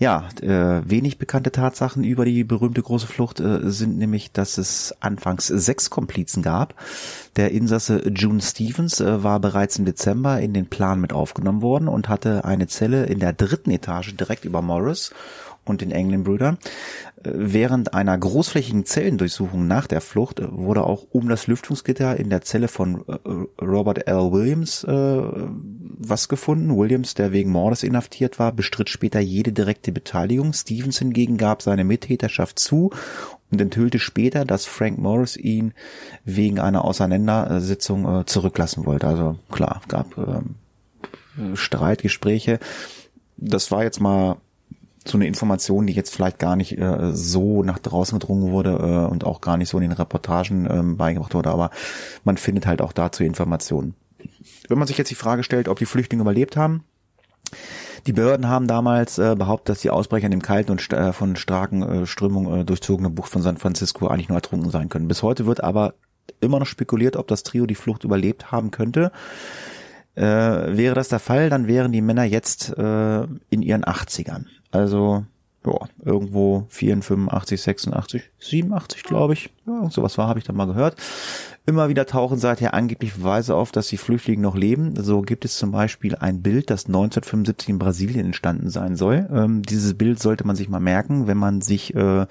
[0.00, 4.94] Ja, äh, wenig bekannte Tatsachen über die berühmte große Flucht äh, sind nämlich, dass es
[5.00, 6.74] anfangs sechs Komplizen gab.
[7.36, 11.86] Der Insasse June Stevens äh, war bereits im Dezember in den Plan mit aufgenommen worden
[11.86, 15.12] und hatte eine Zelle in der dritten Etage direkt über Morris
[15.70, 16.58] und den England-Brüdern.
[17.22, 22.68] Während einer großflächigen Zellendurchsuchung nach der Flucht wurde auch um das Lüftungsgitter in der Zelle
[22.68, 24.32] von äh, Robert L.
[24.32, 25.22] Williams äh,
[26.02, 26.76] was gefunden.
[26.76, 30.54] Williams, der wegen Mordes inhaftiert war, bestritt später jede direkte Beteiligung.
[30.54, 32.90] Stevens hingegen gab seine Mittäterschaft zu
[33.50, 35.74] und enthüllte später, dass Frank Morris ihn
[36.24, 39.06] wegen einer Auseinandersetzung äh, zurücklassen wollte.
[39.06, 42.58] Also klar, gab äh, Streitgespräche.
[43.36, 44.36] Das war jetzt mal
[45.04, 49.10] so eine Information, die jetzt vielleicht gar nicht äh, so nach draußen gedrungen wurde äh,
[49.10, 51.70] und auch gar nicht so in den Reportagen äh, beigebracht wurde, aber
[52.24, 53.94] man findet halt auch dazu Informationen.
[54.68, 56.84] Wenn man sich jetzt die Frage stellt, ob die Flüchtlinge überlebt haben,
[58.06, 61.36] die Behörden haben damals äh, behauptet, dass die Ausbrecher in dem kalten und äh, von
[61.36, 65.08] starken äh, Strömungen äh, durchzogene Bucht von San Francisco eigentlich nur ertrunken sein können.
[65.08, 65.94] Bis heute wird aber
[66.40, 69.12] immer noch spekuliert, ob das Trio die Flucht überlebt haben könnte.
[70.14, 74.46] Äh, wäre das der Fall, dann wären die Männer jetzt äh, in ihren 80ern.
[74.70, 75.24] Also,
[75.66, 79.50] ja, irgendwo 84, 86, 87, glaube ich.
[79.66, 80.96] Ja, sowas war, habe ich da mal gehört.
[81.66, 84.94] Immer wieder tauchen seither angeblich Beweise auf, dass die Flüchtlinge noch leben.
[84.96, 89.28] So gibt es zum Beispiel ein Bild, das 1975 in Brasilien entstanden sein soll.
[89.30, 92.26] Ähm, dieses Bild sollte man sich mal merken, wenn man sich äh,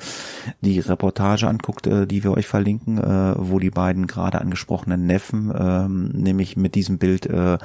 [0.62, 5.54] die Reportage anguckt, äh, die wir euch verlinken, äh, wo die beiden gerade angesprochenen Neffen,
[5.56, 7.60] ähm, nämlich mit diesem Bild äh,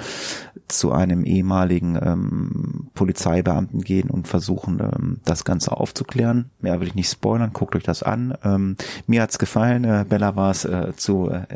[0.69, 6.51] zu einem ehemaligen ähm, Polizeibeamten gehen und versuchen, ähm, das Ganze aufzuklären.
[6.61, 8.37] Mehr will ich nicht spoilern, guckt euch das an.
[8.45, 11.54] Ähm, mir hat's gefallen, äh, Bella war es äh, zu äh,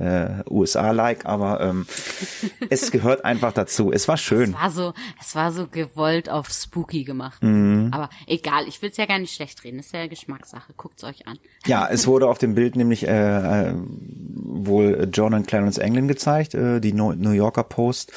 [0.49, 1.87] USA-like, aber ähm,
[2.71, 3.93] es gehört einfach dazu.
[3.93, 4.51] Es war schön.
[4.51, 7.43] Es war so, es war so gewollt auf spooky gemacht.
[7.43, 7.91] Mhm.
[7.93, 9.79] Aber egal, ich will es ja gar nicht schlecht reden.
[9.79, 10.73] Das ist ja Geschmackssache.
[10.77, 11.39] Guckt's euch an.
[11.67, 16.55] Ja, es wurde auf dem Bild nämlich äh, äh, wohl John und Clarence England gezeigt.
[16.55, 18.13] Äh, die New Yorker Post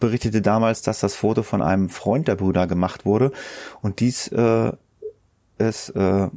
[0.00, 3.32] berichtete damals, dass das Foto von einem Freund der Brüder gemacht wurde
[3.82, 4.72] und dies äh,
[5.58, 6.28] es äh,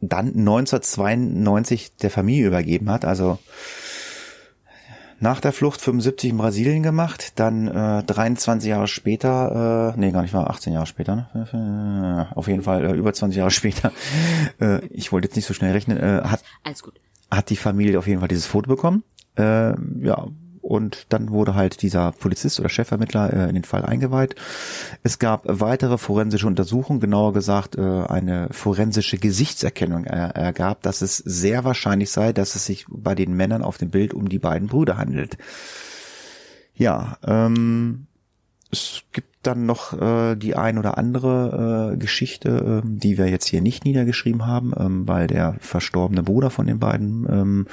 [0.00, 3.04] dann 1992 der Familie übergeben hat.
[3.04, 3.38] Also
[5.20, 10.22] nach der Flucht 75 in Brasilien gemacht, dann äh, 23 Jahre später, äh, nee, gar
[10.22, 12.28] nicht mal 18 Jahre später, ne?
[12.34, 13.92] auf jeden Fall äh, über 20 Jahre später,
[14.60, 16.42] äh, ich wollte jetzt nicht so schnell rechnen, äh, hat,
[17.30, 19.04] hat die Familie auf jeden Fall dieses Foto bekommen.
[19.36, 20.26] Äh, ja,
[20.62, 24.34] und dann wurde halt dieser Polizist oder Chefvermittler äh, in den Fall eingeweiht.
[25.02, 31.16] Es gab weitere forensische Untersuchungen, genauer gesagt äh, eine forensische Gesichtserkennung äh, ergab, dass es
[31.16, 34.68] sehr wahrscheinlich sei, dass es sich bei den Männern auf dem Bild um die beiden
[34.68, 35.38] Brüder handelt.
[36.74, 38.06] Ja, ähm,
[38.70, 43.46] es gibt dann noch äh, die ein oder andere äh, Geschichte, äh, die wir jetzt
[43.46, 47.66] hier nicht niedergeschrieben haben, ähm, weil der verstorbene Bruder von den beiden ähm,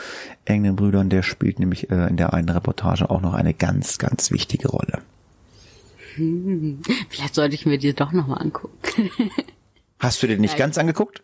[0.45, 4.31] engen Brüdern, der spielt nämlich äh, in der einen Reportage auch noch eine ganz, ganz
[4.31, 5.01] wichtige Rolle.
[6.15, 8.77] Hm, vielleicht sollte ich mir die doch nochmal angucken.
[9.99, 11.21] Hast du den nicht ja, ganz angeguckt?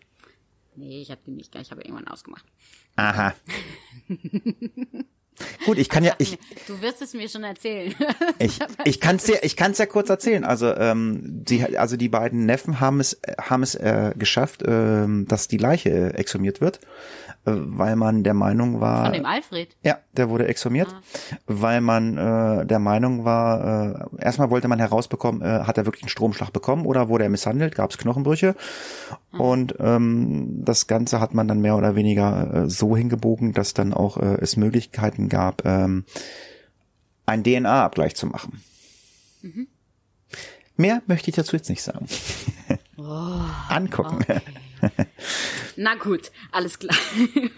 [0.76, 2.46] Nee, ich habe den nicht, ich habe irgendwann ausgemacht.
[2.96, 3.34] Aha.
[5.66, 6.38] Gut, ich kann ja, ich,
[6.68, 7.94] Du wirst es mir schon erzählen.
[8.40, 10.44] ich, ich kann es ja, ich kann es ja kurz erzählen.
[10.44, 15.48] Also, ähm, die, also die beiden Neffen haben es, haben es äh, geschafft, ähm, dass
[15.48, 19.06] die Leiche äh, exhumiert wird, äh, weil man der Meinung war.
[19.06, 19.76] Von dem Alfred.
[19.84, 20.88] Ja, der wurde exhumiert,
[21.46, 26.04] weil man äh, der Meinung war, äh, erstmal wollte man herausbekommen, äh, hat er wirklich
[26.04, 28.56] einen Stromschlag bekommen oder wurde er misshandelt, gab es Knochenbrüche.
[29.32, 33.94] Und ähm, das Ganze hat man dann mehr oder weniger äh, so hingebogen, dass dann
[33.94, 36.06] auch äh, es Möglichkeiten gab, ähm,
[37.26, 38.62] einen DNA-Abgleich zu machen.
[40.76, 42.08] Mehr möchte ich dazu jetzt nicht sagen.
[43.70, 44.26] Angucken.
[45.76, 46.96] Na gut, alles klar.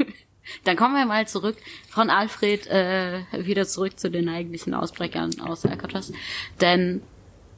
[0.63, 1.57] Dann kommen wir mal zurück
[1.89, 6.11] von Alfred äh, wieder zurück zu den eigentlichen Ausbrechern aus Alcatraz.
[6.61, 7.01] Denn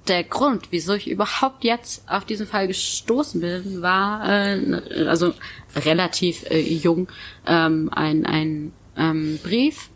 [0.08, 5.34] der Grund, wieso ich überhaupt jetzt auf diesen Fall gestoßen bin, war äh, also
[5.76, 7.10] relativ äh, jung
[7.46, 9.90] ähm, ein ein ähm, Brief.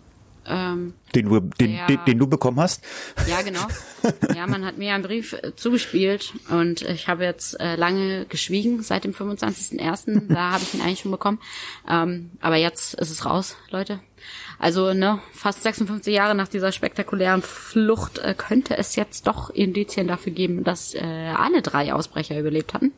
[0.46, 1.86] Ähm, Den du, den, Ja.
[1.88, 2.84] den, den du bekommen hast.
[3.28, 3.62] ja, genau.
[4.36, 8.82] Ja, man hat mir einen Brief äh, zugespielt und ich habe jetzt äh, lange geschwiegen
[8.82, 10.28] seit dem 25.01.
[10.34, 11.40] Da habe ich ihn eigentlich schon bekommen.
[11.88, 14.00] Ähm, aber jetzt ist es raus, Leute.
[14.58, 20.08] Also, ne, fast 56 Jahre nach dieser spektakulären Flucht äh, könnte es jetzt doch Indizien
[20.08, 21.00] dafür geben, dass äh,
[21.36, 22.92] alle drei Ausbrecher überlebt hatten.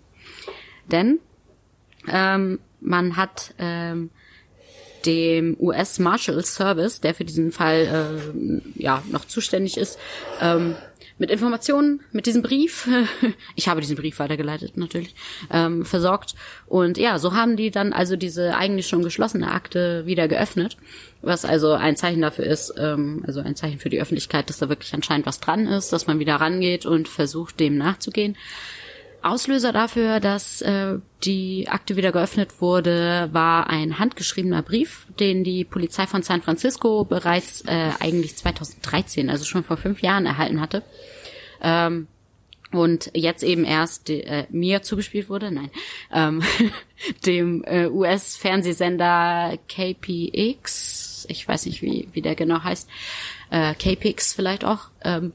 [0.91, 1.19] Denn
[2.07, 4.09] ähm, man hat ähm,
[5.05, 7.87] dem US Marshal Service, der für diesen Fall
[8.33, 9.99] ähm, ja noch zuständig ist,
[10.41, 10.75] ähm,
[11.17, 12.89] mit Informationen, mit diesem Brief,
[13.55, 15.15] ich habe diesen Brief weitergeleitet natürlich,
[15.51, 16.35] ähm, versorgt.
[16.65, 20.77] Und ja, so haben die dann also diese eigentlich schon geschlossene Akte wieder geöffnet,
[21.21, 24.69] was also ein Zeichen dafür ist, ähm, also ein Zeichen für die Öffentlichkeit, dass da
[24.69, 28.35] wirklich anscheinend was dran ist, dass man wieder rangeht und versucht, dem nachzugehen.
[29.23, 35.63] Auslöser dafür, dass äh, die Akte wieder geöffnet wurde, war ein handgeschriebener Brief, den die
[35.63, 40.83] Polizei von San Francisco bereits äh, eigentlich 2013, also schon vor fünf Jahren erhalten hatte.
[41.61, 42.07] Ähm,
[42.71, 45.69] und jetzt eben erst äh, mir zugespielt wurde, nein,
[46.11, 46.41] ähm,
[47.25, 52.89] dem äh, US-Fernsehsender KPX, ich weiß nicht, wie, wie der genau heißt,
[53.51, 55.33] äh, KPX vielleicht auch, ähm,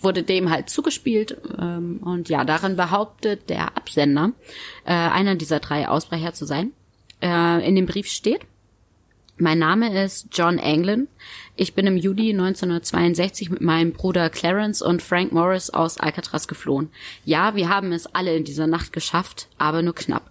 [0.00, 4.32] wurde dem halt zugespielt ähm, und ja, darin behauptet der Absender,
[4.84, 6.72] äh, einer dieser drei Ausbrecher zu sein.
[7.22, 8.42] Äh, in dem Brief steht,
[9.38, 11.08] mein Name ist John Anglin.
[11.56, 16.90] Ich bin im Juli 1962 mit meinem Bruder Clarence und Frank Morris aus Alcatraz geflohen.
[17.24, 20.30] Ja, wir haben es alle in dieser Nacht geschafft, aber nur knapp.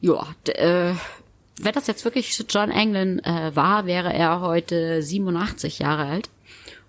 [0.00, 0.94] Ja, äh,
[1.60, 6.30] wenn das jetzt wirklich John Anglin äh, war, wäre er heute 87 Jahre alt.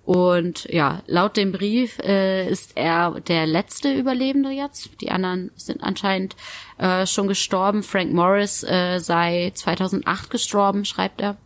[0.06, 5.02] Und ja, laut dem Brief äh, ist er der letzte Überlebende jetzt.
[5.02, 6.36] Die anderen sind anscheinend
[6.78, 7.82] äh, schon gestorben.
[7.82, 11.38] Frank Morris äh, sei 2008 gestorben, schreibt er,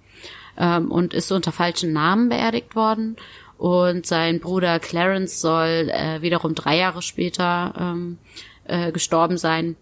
[0.58, 3.16] ähm, und ist unter falschen Namen beerdigt worden.
[3.58, 8.18] Und sein Bruder Clarence soll äh, wiederum drei Jahre später ähm,
[8.66, 9.78] äh, gestorben sein.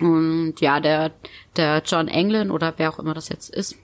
[0.00, 1.12] Und ja, der,
[1.56, 3.76] der John Anglin oder wer auch immer das jetzt ist,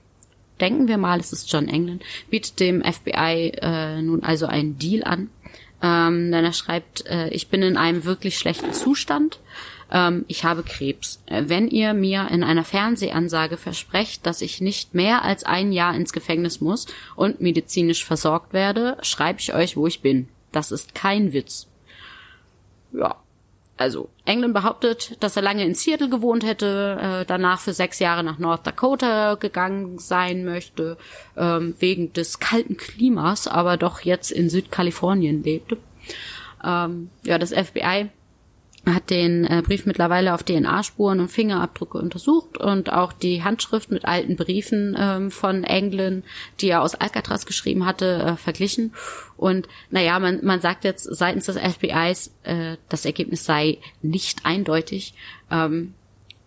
[0.59, 1.99] denken wir mal, es ist John Anglin,
[2.29, 5.29] bietet dem FBI äh, nun also einen Deal an.
[5.81, 9.39] Ähm, denn er schreibt, äh, ich bin in einem wirklich schlechten Zustand.
[9.91, 11.23] Ähm, ich habe Krebs.
[11.27, 16.13] Wenn ihr mir in einer Fernsehansage versprecht, dass ich nicht mehr als ein Jahr ins
[16.13, 20.27] Gefängnis muss und medizinisch versorgt werde, schreibe ich euch, wo ich bin.
[20.51, 21.67] Das ist kein Witz.
[22.91, 23.15] Ja,
[23.79, 28.23] also England behauptet, dass er lange in Seattle gewohnt hätte, äh, danach für sechs Jahre
[28.23, 30.97] nach North Dakota gegangen sein möchte,
[31.37, 35.77] ähm, wegen des kalten Klimas, aber doch jetzt in Südkalifornien lebte.
[36.63, 38.09] Ähm, ja, das FBI
[38.85, 44.05] hat den äh, Brief mittlerweile auf DNA-Spuren und Fingerabdrücke untersucht und auch die Handschrift mit
[44.05, 46.23] alten Briefen ähm, von Anglin,
[46.61, 48.93] die er aus Alcatraz geschrieben hatte, äh, verglichen.
[49.37, 55.13] Und naja, man, man sagt jetzt seitens des FBIs, äh, das Ergebnis sei nicht eindeutig.
[55.51, 55.93] Ähm,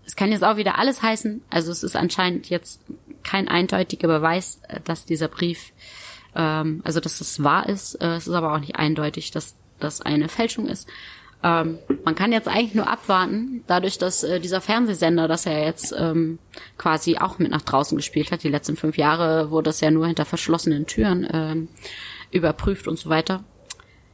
[0.07, 1.43] es kann jetzt auch wieder alles heißen.
[1.51, 2.80] Also es ist anscheinend jetzt
[3.22, 5.72] kein eindeutiger Beweis, äh, dass dieser Brief,
[6.35, 7.95] ähm, also dass es wahr ist.
[7.97, 10.89] Äh, es ist aber auch nicht eindeutig, dass das eine Fälschung ist.
[11.45, 15.95] Ähm, man kann jetzt eigentlich nur abwarten, dadurch, dass äh, dieser Fernsehsender, das er jetzt
[15.99, 16.38] ähm,
[16.78, 20.07] quasi auch mit nach draußen gespielt hat, die letzten fünf Jahre wurde das ja nur
[20.07, 21.68] hinter verschlossenen Türen ähm,
[22.30, 23.43] überprüft und so weiter.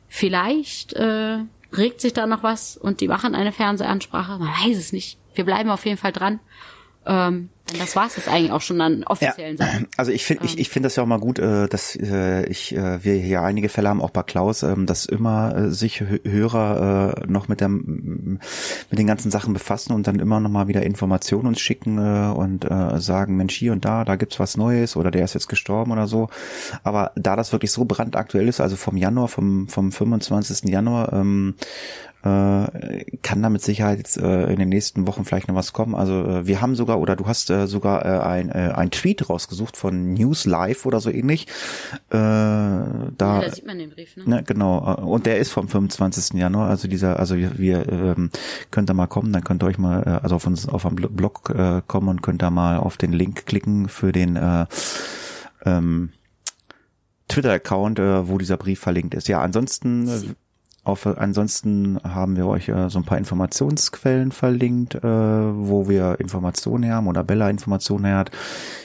[0.08, 1.40] Vielleicht äh,
[1.76, 4.38] regt sich da noch was und die machen eine Fernsehansprache.
[4.38, 5.18] Man weiß es nicht.
[5.34, 6.40] Wir bleiben auf jeden Fall dran.
[7.04, 9.88] Ähm, Das war es jetzt eigentlich auch schon an offiziellen ja, Sachen.
[9.96, 10.60] Also ich finde, ich, Ähm.
[10.60, 13.68] ich finde das ja auch mal gut, äh, dass äh, ich äh, wir hier einige
[13.68, 18.40] Fälle haben, auch bei Klaus, ähm, dass immer sich Hö- Hörer noch mit der mit
[18.92, 22.66] den ganzen Sachen befassen und dann immer noch mal wieder Informationen uns schicken und
[23.00, 26.06] sagen, Mensch, hier und da, da gibt's was Neues oder der ist jetzt gestorben oder
[26.06, 26.28] so.
[26.82, 30.70] Aber da das wirklich so brandaktuell ist, also vom Januar, vom vom 25.
[30.70, 31.54] Januar, ähm,
[32.17, 32.17] äh,
[33.22, 35.94] kann da mit Sicherheit jetzt äh, in den nächsten Wochen vielleicht noch was kommen.
[35.94, 39.28] Also äh, wir haben sogar oder du hast äh, sogar äh, ein, äh, ein Tweet
[39.28, 41.46] rausgesucht von News Live oder so ähnlich.
[42.10, 44.24] Äh, da, Ja, da sieht man den Brief, ne?
[44.26, 44.96] ne, genau.
[44.98, 46.38] äh, Und der ist vom 25.
[46.38, 46.68] Januar.
[46.68, 48.30] Also dieser, also wir, wir ähm,
[48.70, 50.96] könnt da mal kommen, dann könnt ihr euch mal, äh, also auf uns auf am
[50.96, 54.66] Blog äh, kommen und könnt da mal auf den Link klicken für den äh,
[55.64, 56.10] ähm,
[57.28, 59.28] Twitter-Account, äh, wo dieser Brief verlinkt ist.
[59.28, 60.20] Ja, ansonsten äh,
[60.88, 66.90] auf, ansonsten haben wir euch äh, so ein paar Informationsquellen verlinkt, äh, wo wir Informationen
[66.92, 68.30] haben oder Bella Informationen her hat.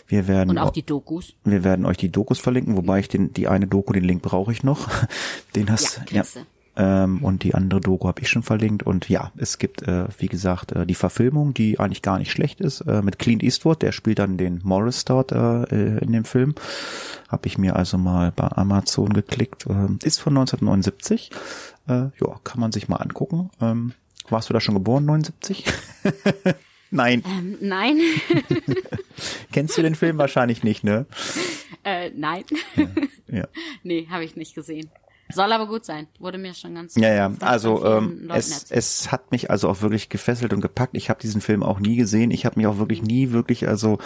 [0.08, 1.34] Wir werden Und auch au- die Dokus.
[1.44, 4.52] wir werden euch die Dokus verlinken, wobei ich den die eine Doku, den Link brauche
[4.52, 4.88] ich noch.
[5.56, 6.40] Den hast Ja, du.
[6.76, 8.82] ähm, und die andere Doku habe ich schon verlinkt.
[8.84, 12.60] Und ja, es gibt, äh, wie gesagt, äh, die Verfilmung, die eigentlich gar nicht schlecht
[12.62, 13.82] ist, äh, mit Clint Eastwood.
[13.84, 16.56] Der spielt dann den Morris dort äh, äh, in dem Film.
[17.30, 19.66] Habe ich mir also mal bei Amazon geklickt.
[19.70, 21.30] Ähm, ist von 1979.
[21.88, 23.50] Äh, ja, kann man sich mal angucken.
[23.62, 23.94] Ähm,
[24.30, 25.66] warst du da schon geboren, 79?
[26.92, 27.24] Nein.
[27.26, 28.00] Ähm, nein,
[29.52, 31.08] Kennst du den Film wahrscheinlich nicht, ne?
[31.84, 32.44] äh, nein.
[33.28, 33.48] Ja.
[33.84, 34.92] nee, habe ich nicht gesehen.
[35.34, 36.08] Soll aber gut sein.
[36.20, 38.78] Wurde mir schon ganz Ja, ja, also ähm, es, erzählt.
[38.78, 40.96] es hat mich also auch wirklich gefesselt und gepackt.
[40.96, 42.32] Ich habe diesen Film auch nie gesehen.
[42.32, 43.98] Ich habe mich auch wirklich nie wirklich also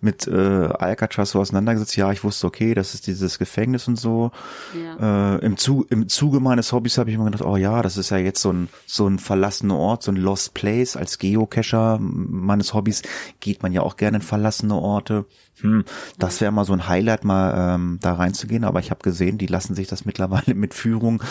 [0.00, 1.96] mit äh, Alcatraz so auseinandergesetzt.
[1.96, 4.30] Ja, ich wusste, okay, das ist dieses Gefängnis und so.
[4.74, 5.36] Ja.
[5.36, 8.10] Äh, im, Zu im Zuge meines Hobbys habe ich mir gedacht, oh ja, das ist
[8.10, 10.96] ja jetzt so ein so ein verlassener Ort, so ein Lost Place.
[10.96, 13.02] Als Geocacher meines Hobbys
[13.40, 15.26] geht man ja auch gerne in verlassene Orte.
[15.60, 15.84] Hm,
[16.18, 18.64] das wäre mal so ein Highlight, mal ähm, da reinzugehen.
[18.64, 21.22] Aber ich habe gesehen, die lassen sich das mittlerweile mit Führung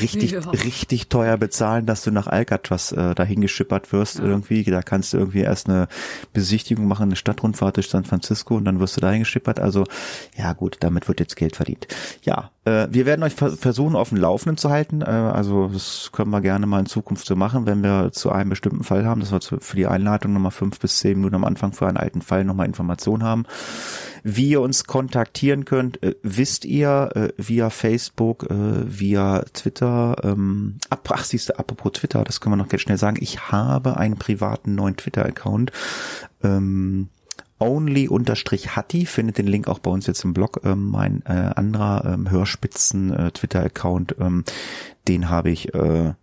[0.00, 0.40] richtig, Ja.
[0.50, 4.64] richtig teuer bezahlen, dass du nach Alcatraz äh, dahin geschippert wirst irgendwie.
[4.64, 5.88] Da kannst du irgendwie erst eine
[6.32, 9.60] Besichtigung machen, eine Stadtrundfahrt durch San Francisco und dann wirst du dahin geschippert.
[9.60, 9.84] Also
[10.36, 11.86] ja gut, damit wird jetzt Geld verdient.
[12.22, 15.02] Ja, äh, wir werden euch ver versuchen, auf dem Laufenden zu halten.
[15.02, 18.50] Äh, also das können wir gerne mal in Zukunft so machen, wenn wir zu einem
[18.50, 21.44] bestimmten Fall haben, dass wir zu, für die Einleitung nochmal fünf bis zehn Minuten am
[21.44, 23.44] Anfang für einen alten Fall nochmal Informationen haben.
[24.28, 30.16] Wie ihr uns kontaktieren könnt, äh, wisst ihr äh, via Facebook, äh, via Twitter.
[30.24, 33.18] Ähm, ab, ach, siehst du, apropos Twitter, das können wir noch ganz schnell sagen.
[33.20, 35.70] Ich habe einen privaten neuen Twitter-Account.
[36.42, 37.08] Ähm,
[37.58, 40.60] Only-Hatti, findet den Link auch bei uns jetzt im Blog.
[40.64, 44.44] Ähm, mein äh, anderer ähm, Hörspitzen äh, Twitter-Account, ähm,
[45.08, 46.14] den habe ich äh,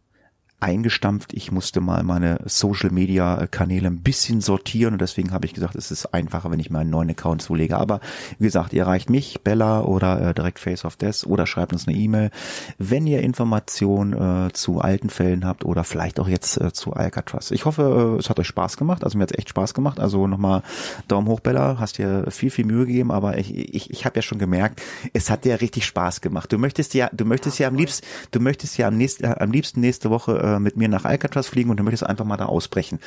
[0.64, 1.34] eingestampft.
[1.34, 5.76] Ich musste mal meine Social Media Kanäle ein bisschen sortieren und deswegen habe ich gesagt,
[5.76, 7.78] es ist einfacher, wenn ich mir einen neuen Account zulege.
[7.78, 8.00] Aber
[8.40, 11.88] wie gesagt, ihr erreicht mich, Bella oder äh, direkt Face of Death oder schreibt uns
[11.88, 12.32] eine E-Mail,
[12.78, 17.52] wenn ihr Informationen äh, zu alten Fällen habt oder vielleicht auch jetzt äh, zu Alcatraz.
[17.52, 19.04] Ich hoffe, äh, es hat euch Spaß gemacht.
[19.04, 20.00] Also mir hat es echt Spaß gemacht.
[20.00, 20.64] Also nochmal
[21.10, 21.78] Daumen hoch, Bella.
[21.78, 25.30] Hast dir viel, viel Mühe gegeben, aber ich, ich, ich habe ja schon gemerkt, es
[25.30, 26.54] hat dir richtig Spaß gemacht.
[26.54, 29.52] Du möchtest ja, du möchtest ja, am liebsten, du möchtest ja am, nächsten, äh, am
[29.52, 32.46] liebsten nächste Woche äh, mit mir nach Alcatraz fliegen und du möchtest einfach mal da
[32.46, 33.00] ausbrechen.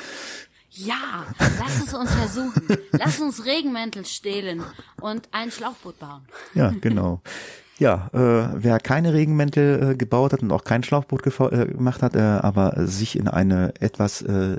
[0.70, 2.78] Ja, lass es uns versuchen.
[2.92, 4.62] lass uns Regenmäntel stehlen
[5.00, 6.22] und ein Schlauchboot bauen.
[6.54, 7.22] Ja, genau.
[7.78, 12.16] Ja, äh, wer keine Regenmäntel äh, gebaut hat und auch kein Schlauchboot äh, gemacht hat,
[12.16, 14.58] äh, aber sich in eine etwas äh,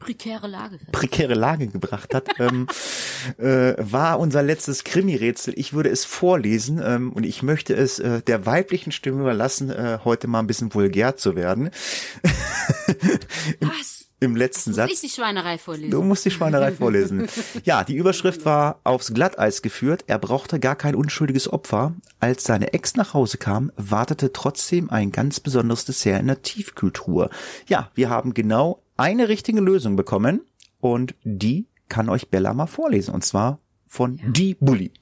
[0.00, 0.78] Prekäre Lage.
[0.92, 2.66] prekäre Lage gebracht hat, ähm,
[3.38, 5.54] äh, war unser letztes Krimi-Rätsel.
[5.56, 9.98] Ich würde es vorlesen ähm, und ich möchte es äh, der weiblichen Stimme überlassen, äh,
[10.04, 11.70] heute mal ein bisschen vulgär zu werden.
[13.60, 14.00] Was?
[14.22, 14.90] Im letzten Satz.
[14.92, 15.90] ich die Schweinerei vorlesen?
[15.90, 17.26] Du musst die Schweinerei vorlesen.
[17.64, 20.04] Ja, die Überschrift war aufs Glatteis geführt.
[20.06, 21.94] Er brauchte gar kein unschuldiges Opfer.
[22.20, 27.30] Als seine Ex nach Hause kam, wartete trotzdem ein ganz besonderes Dessert in der Tiefkühltruhe.
[27.66, 30.42] Ja, wir haben genau eine richtige Lösung bekommen
[30.78, 34.92] und die kann euch Bella mal vorlesen und zwar von Die Bully.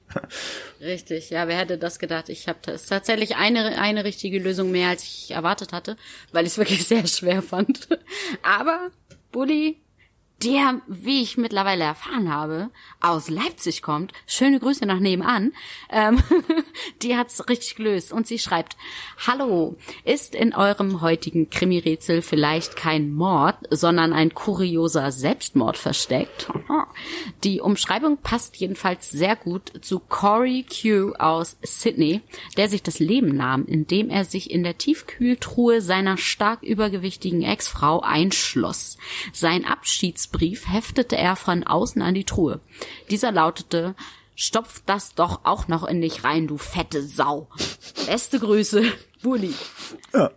[0.81, 2.29] Richtig, ja, wer hätte das gedacht?
[2.29, 5.97] Ich habe das tatsächlich eine, eine richtige Lösung mehr, als ich erwartet hatte,
[6.31, 7.89] weil ich es wirklich sehr schwer fand.
[8.41, 8.89] Aber
[9.31, 9.81] Bulli,
[10.43, 12.69] der, wie ich mittlerweile erfahren habe,
[13.01, 15.51] aus Leipzig kommt, schöne Grüße nach nebenan,
[15.89, 16.21] ähm,
[17.01, 18.13] die hat's richtig gelöst.
[18.13, 18.77] Und sie schreibt,
[19.27, 19.75] Hallo,
[20.05, 26.47] ist in eurem heutigen Krimi-Rätsel vielleicht kein Mord, sondern ein kurioser Selbstmord versteckt?
[27.43, 32.21] Die Umschreibung passt jedenfalls sehr gut zu Corey Q aus Sydney,
[32.55, 37.99] der sich das Leben nahm, indem er sich in der Tiefkühltruhe seiner stark übergewichtigen Ex-Frau
[37.99, 38.97] einschloss.
[39.33, 42.59] Sein Abschiedsbrief Abschiedsbrief heftete er von außen an die Truhe.
[43.09, 43.95] Dieser lautete,
[44.35, 47.47] stopf das doch auch noch in dich rein, du fette Sau.
[48.05, 48.83] Beste Grüße,
[49.23, 49.53] Bulli.
[50.13, 50.31] Ja.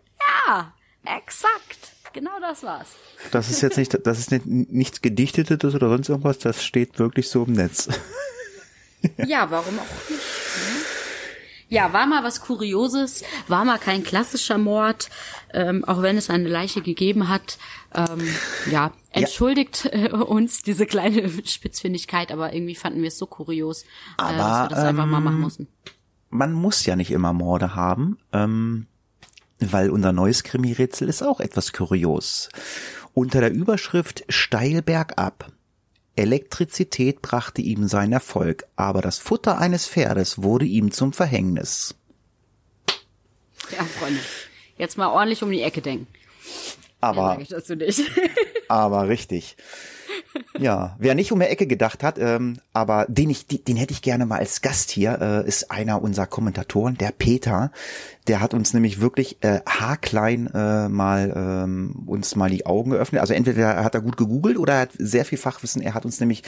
[0.47, 0.73] Ja,
[1.05, 1.93] exakt.
[2.13, 2.89] Genau das war's.
[3.31, 7.29] Das ist jetzt nicht, das ist nicht, nichts Gedichtetes oder sonst irgendwas, das steht wirklich
[7.29, 7.89] so im Netz.
[9.17, 10.21] Ja, warum auch nicht?
[10.21, 10.85] ne?
[11.69, 15.11] Ja, war mal was Kurioses, war mal kein klassischer Mord,
[15.53, 17.59] ähm, auch wenn es eine Leiche gegeben hat.
[17.97, 18.33] Ähm,
[18.71, 23.87] ja, entschuldigt äh, uns diese kleine Spitzfindigkeit, aber irgendwie fanden wir es so kurios, äh,
[24.19, 25.69] dass Aber, wir das einfach mal ähm, machen mussten.
[26.31, 28.87] Man muss ja nicht immer Morde haben, ähm,
[29.61, 32.49] weil unser neues Krimi-Rätsel ist auch etwas kurios.
[33.15, 35.53] Unter der Überschrift Steil bergab.
[36.17, 41.95] Elektrizität brachte ihm seinen Erfolg, aber das Futter eines Pferdes wurde ihm zum Verhängnis.
[43.71, 44.21] Ja, Freunde,
[44.77, 46.07] jetzt mal ordentlich um die Ecke denken.
[47.03, 48.01] Aber sag ich dazu nicht.
[48.69, 49.57] Aber richtig.
[50.59, 54.03] Ja, wer nicht um die Ecke gedacht hat, ähm, aber den ich, den, hätte ich
[54.03, 57.73] gerne mal als Gast hier, äh, ist einer unserer Kommentatoren, der Peter.
[58.29, 63.21] Der hat uns nämlich wirklich äh, haarklein äh, mal ähm, uns mal die Augen geöffnet.
[63.21, 65.83] Also entweder hat er gut gegoogelt oder er hat sehr viel Fachwissen.
[65.83, 66.45] Er hat uns nämlich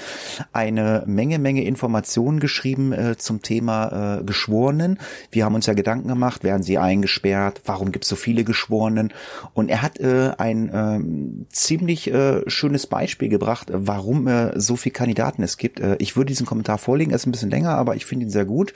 [0.52, 5.00] eine Menge, Menge Informationen geschrieben äh, zum Thema äh, Geschworenen.
[5.32, 7.62] Wir haben uns ja Gedanken gemacht, werden sie eingesperrt?
[7.64, 9.12] Warum gibt es so viele Geschworenen?
[9.52, 14.76] Und er hat äh, ein ähm, ziemlich äh, schönes Beispiel gebracht, äh, warum äh, so
[14.76, 15.80] viele Kandidaten es gibt.
[15.80, 18.30] Äh, ich würde diesen Kommentar vorlegen, er ist ein bisschen länger, aber ich finde ihn
[18.30, 18.74] sehr gut.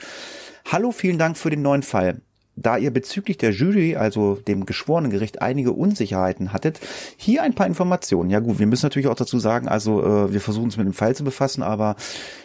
[0.71, 2.21] Hallo, vielen Dank für den neuen Fall.
[2.55, 6.79] Da ihr bezüglich der Jury, also dem Geschworenengericht, einige Unsicherheiten hattet,
[7.15, 8.29] hier ein paar Informationen.
[8.29, 10.93] Ja gut, wir müssen natürlich auch dazu sagen, also äh, wir versuchen uns mit dem
[10.93, 11.95] Fall zu befassen, aber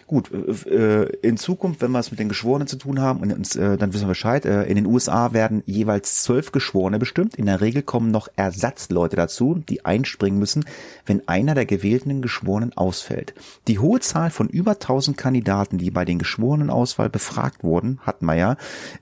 [0.07, 0.31] gut,
[0.67, 3.77] äh, in Zukunft, wenn wir es mit den Geschworenen zu tun haben, und uns, äh,
[3.77, 7.35] dann wissen wir Bescheid, äh, in den USA werden jeweils zwölf Geschworene bestimmt.
[7.37, 10.65] In der Regel kommen noch Ersatzleute dazu, die einspringen müssen,
[11.07, 13.35] wenn einer der gewählten Geschworenen ausfällt.
[13.69, 18.57] Die hohe Zahl von über 1000 Kandidaten, die bei den Geschworenenauswahl befragt wurden, hat ja,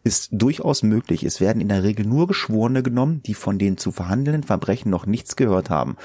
[0.04, 1.22] ist durchaus möglich.
[1.22, 5.06] Es werden in der Regel nur Geschworene genommen, die von den zu verhandelnden Verbrechen noch
[5.06, 5.96] nichts gehört haben.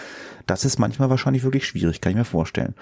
[0.46, 2.74] Das ist manchmal wahrscheinlich wirklich schwierig, kann ich mir vorstellen.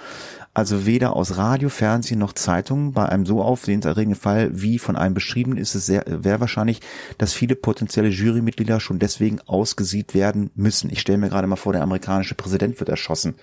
[0.56, 5.14] Also weder aus Radio, Fernsehen noch Zeitungen bei einem so aufsehenserregenden Fall wie von einem
[5.14, 6.80] beschrieben ist es sehr, sehr wahrscheinlich,
[7.18, 10.90] dass viele potenzielle Jurymitglieder schon deswegen ausgesieht werden müssen.
[10.90, 13.36] Ich stelle mir gerade mal vor, der amerikanische Präsident wird erschossen.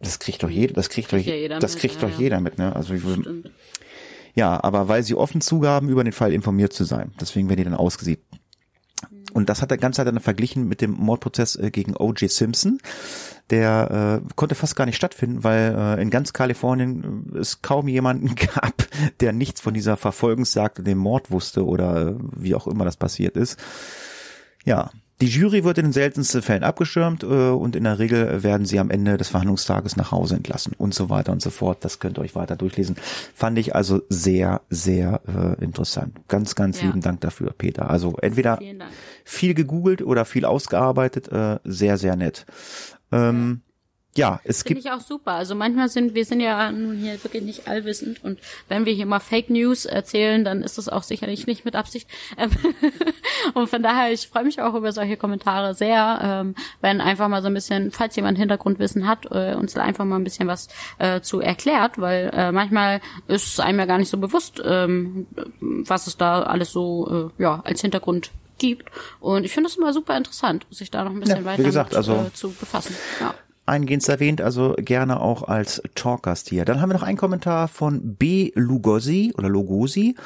[0.00, 2.18] Das kriegt doch jeder, das kriegt doch, ja jeder das mit, kriegt ja, doch ja.
[2.18, 2.76] jeder mit, ne?
[2.76, 3.50] Also ich will,
[4.34, 7.12] ja, aber weil sie offen zugaben, über den Fall informiert zu sein.
[7.18, 8.20] Deswegen werden die dann ausgesieht.
[9.32, 12.30] Und das hat er ganz dann verglichen mit dem Mordprozess äh, gegen O.J.
[12.30, 12.78] Simpson.
[13.50, 17.88] Der äh, konnte fast gar nicht stattfinden, weil äh, in ganz Kalifornien äh, es kaum
[17.88, 18.74] jemanden gab,
[19.20, 22.96] der nichts von dieser Verfolgungsjagd und dem Mord wusste oder äh, wie auch immer das
[22.96, 23.58] passiert ist.
[24.64, 24.90] Ja,
[25.20, 28.80] die Jury wird in den seltensten Fällen abgeschirmt äh, und in der Regel werden sie
[28.80, 31.84] am Ende des Verhandlungstages nach Hause entlassen und so weiter und so fort.
[31.84, 32.96] Das könnt ihr euch weiter durchlesen.
[33.32, 36.16] Fand ich also sehr, sehr äh, interessant.
[36.26, 36.88] Ganz, ganz Ja.
[36.88, 37.88] lieben Dank dafür, Peter.
[37.88, 38.58] Also entweder
[39.24, 41.28] viel gegoogelt oder viel ausgearbeitet.
[41.30, 42.44] Äh, sehr, sehr nett.
[43.12, 43.62] Ähm,
[44.14, 45.32] ja, es Finde gibt ich auch super.
[45.32, 48.38] Also manchmal sind wir sind ja nun hier wirklich nicht allwissend und
[48.68, 52.08] wenn wir hier mal Fake News erzählen, dann ist das auch sicherlich nicht mit Absicht.
[53.54, 57.42] Und von daher, ich freue mich auch über solche Kommentare sehr, ähm, wenn einfach mal
[57.42, 60.68] so ein bisschen, falls jemand Hintergrundwissen hat, äh, uns da einfach mal ein bisschen was
[60.98, 65.26] äh, zu erklärt, weil äh, manchmal ist einem ja gar nicht so bewusst, ähm,
[65.60, 68.30] was es da alles so ja als Hintergrund
[68.62, 68.90] gibt.
[69.20, 71.90] Und ich finde es immer super interessant, sich da noch ein bisschen Ja, weiter gesagt,
[71.90, 72.94] mit, also- äh, zu befassen.
[73.20, 73.34] Ja.
[73.66, 76.64] eingehend erwähnt, also gerne auch als Talkgast hier.
[76.64, 78.50] Dann haben wir noch einen Kommentar von B.
[78.54, 80.16] Lugosi oder Lugosi,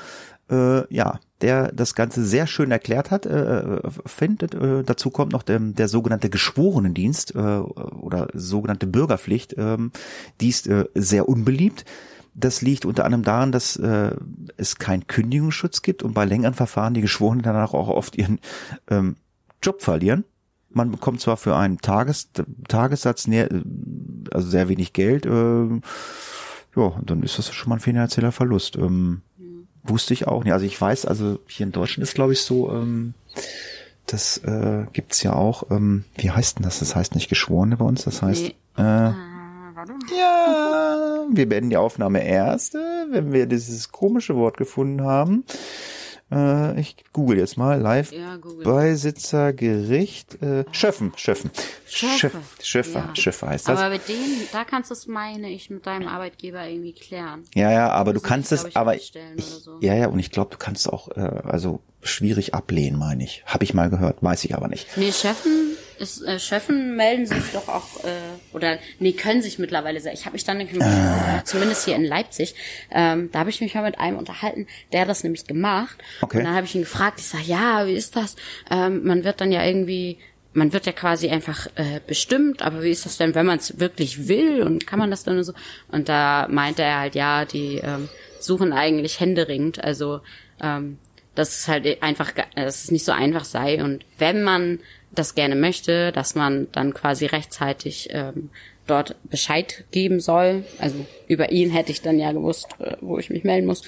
[0.51, 4.55] äh, ja, der das Ganze sehr schön erklärt hat, äh, findet.
[4.55, 9.55] Äh, dazu kommt noch der, der sogenannte Geschworenendienst äh, oder sogenannte Bürgerpflicht.
[9.59, 9.93] Ähm,
[10.41, 11.84] die ist äh, sehr unbeliebt.
[12.39, 14.11] Das liegt unter anderem daran, dass äh,
[14.59, 18.41] es keinen Kündigungsschutz gibt und bei längeren Verfahren die Geschworenen danach auch oft ihren
[18.91, 19.16] ähm,
[19.62, 20.24] Job verlieren.
[20.68, 22.28] Man bekommt zwar für einen Tages,
[22.68, 23.49] Tagessatz näher,
[24.30, 28.76] also sehr wenig Geld, äh, ja, und dann ist das schon mal ein finanzieller Verlust.
[28.76, 29.22] Ähm,
[29.82, 30.53] Wusste ich auch nicht.
[30.53, 33.14] Also ich weiß, also hier in Deutschland ist glaube ich so, ähm,
[34.07, 36.80] das äh, gibt's ja auch, ähm, wie heißt denn das?
[36.80, 38.55] Das heißt nicht Geschworene bei uns, das heißt, Nee.
[38.76, 39.12] äh, Äh,
[39.89, 40.14] warte.
[40.14, 42.78] ja, wir beenden die Aufnahme erst, äh,
[43.11, 45.45] wenn wir dieses komische Wort gefunden haben.
[46.32, 48.11] Äh, ich google jetzt mal live.
[48.12, 48.64] Ja, Google.
[48.64, 51.51] Beisitzergericht, äh, Schöffen, Schöffen.
[51.87, 52.39] Schöffe.
[52.39, 53.14] Schöff- Schöffer, Ja.
[53.16, 53.78] Schöffer heißt das.
[53.78, 57.45] Aber mit denen, da kannst du es, meine ich, mit deinem Arbeitgeber irgendwie klären.
[57.55, 59.78] ja, ja, aber du Muss ich, kannst es, aber ich, so.
[59.80, 63.43] ja, ja, und ich glaube, du kannst auch, äh, also schwierig ablehnen, meine ich.
[63.47, 64.89] Habe ich mal gehört, weiß ich aber nicht.
[64.97, 68.11] Nee, Chefen, es, äh, Schöffen melden sich doch auch, äh,
[68.53, 70.12] oder nee, können sich mittlerweile sehr.
[70.12, 71.42] Ich habe mich dann äh.
[71.44, 72.55] zumindest hier in Leipzig,
[72.90, 75.97] ähm, da habe ich mich mal mit einem unterhalten, der hat das nämlich gemacht.
[76.20, 76.38] Okay.
[76.38, 78.36] Und dann habe ich ihn gefragt, ich sage, ja, wie ist das?
[78.70, 80.18] Ähm, man wird dann ja irgendwie
[80.57, 83.78] man wird ja quasi einfach äh, bestimmt, aber wie ist das denn, wenn man es
[83.78, 85.53] wirklich will und kann man das dann so?
[85.88, 88.09] Und da meinte er halt, ja, die ähm,
[88.40, 90.22] suchen eigentlich händeringend, also
[90.62, 90.97] ähm,
[91.37, 94.80] dass es halt einfach, dass es nicht so einfach sei und wenn man
[95.12, 98.51] das gerne möchte, dass man dann quasi rechtzeitig ähm,
[98.87, 100.64] dort Bescheid geben soll.
[100.78, 103.82] Also über ihn hätte ich dann ja gewusst, äh, wo ich mich melden muss.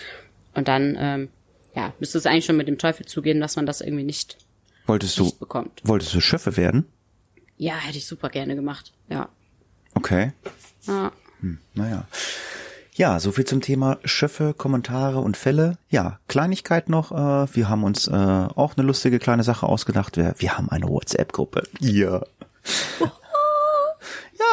[0.55, 1.29] Und dann, ähm,
[1.75, 4.39] ja, müsste es eigentlich schon mit dem Teufel zugehen, dass man das irgendwie nicht
[4.87, 5.83] Wolltest du, nicht bekommt.
[5.85, 6.87] wolltest du Schöffe werden?
[7.57, 8.93] Ja, hätte ich super gerne gemacht.
[9.11, 9.29] Ja.
[9.95, 10.33] Okay.
[10.87, 11.13] ja.
[11.41, 12.07] Hm, naja.
[12.99, 15.79] Ja, so viel zum Thema Schöffe, Kommentare und Fälle.
[15.89, 17.13] Ja, Kleinigkeit noch.
[17.13, 20.17] Äh, wir haben uns äh, auch eine lustige kleine Sache ausgedacht.
[20.17, 21.63] Wir, wir haben eine WhatsApp-Gruppe.
[21.79, 22.23] Ja.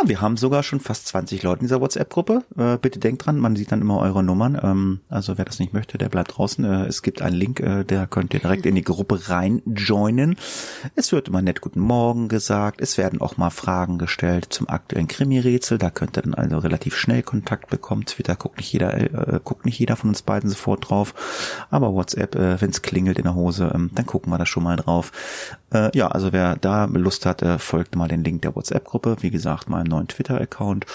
[0.03, 2.43] Wir haben sogar schon fast 20 Leute in dieser WhatsApp-Gruppe.
[2.57, 4.59] Äh, bitte denkt dran, man sieht dann immer eure Nummern.
[4.61, 6.65] Ähm, also wer das nicht möchte, der bleibt draußen.
[6.65, 10.35] Äh, es gibt einen Link, äh, der könnt ihr direkt in die Gruppe rein joinen.
[10.95, 12.81] Es wird immer nett Guten Morgen gesagt.
[12.81, 15.77] Es werden auch mal Fragen gestellt zum aktuellen Krimi-Rätsel.
[15.77, 18.05] Da könnt ihr dann also relativ schnell Kontakt bekommen.
[18.05, 21.13] Twitter guckt nicht jeder, äh, guckt nicht jeder von uns beiden sofort drauf.
[21.69, 24.63] Aber WhatsApp, äh, wenn es klingelt in der Hose, ähm, dann gucken wir da schon
[24.63, 25.11] mal drauf.
[25.75, 29.17] Äh, ja, also wer da Lust hat, äh, folgt mal den Link der WhatsApp-Gruppe.
[29.21, 30.85] Wie gesagt, meinem neuen Twitter-Account.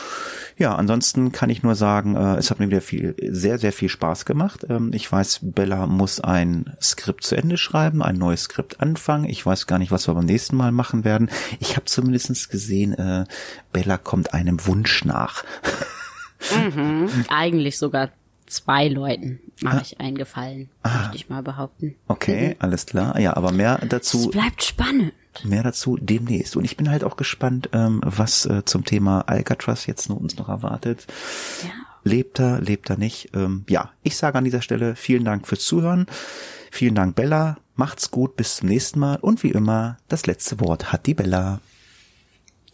[0.56, 3.88] Ja, ansonsten kann ich nur sagen, äh, es hat mir wieder viel, sehr, sehr viel
[3.88, 4.66] Spaß gemacht.
[4.68, 9.24] Ähm, ich weiß, Bella muss ein Skript zu Ende schreiben, ein neues Skript anfangen.
[9.24, 11.30] Ich weiß gar nicht, was wir beim nächsten Mal machen werden.
[11.60, 13.24] Ich habe zumindestens gesehen, äh,
[13.72, 15.44] Bella kommt einem Wunsch nach.
[16.54, 17.08] Mhm.
[17.28, 18.10] Eigentlich sogar
[18.46, 21.94] zwei Leuten mache ich einen Gefallen, möchte ich mal behaupten.
[22.08, 23.18] Okay, alles klar.
[23.18, 25.12] Ja, aber mehr Es dazu, bleibt spannend.
[25.44, 26.56] Mehr dazu demnächst.
[26.56, 30.36] Und ich bin halt auch gespannt, ähm, was äh, zum Thema Alcatraz jetzt noch, uns
[30.36, 31.06] noch erwartet.
[31.62, 31.70] Ja.
[32.02, 33.30] Lebt er, lebt er nicht?
[33.34, 36.06] Ähm, ja, ich sage an dieser Stelle vielen Dank fürs Zuhören.
[36.70, 37.58] Vielen Dank, Bella.
[37.74, 39.16] Macht's gut, bis zum nächsten Mal.
[39.16, 41.60] Und wie immer, das letzte Wort hat die Bella.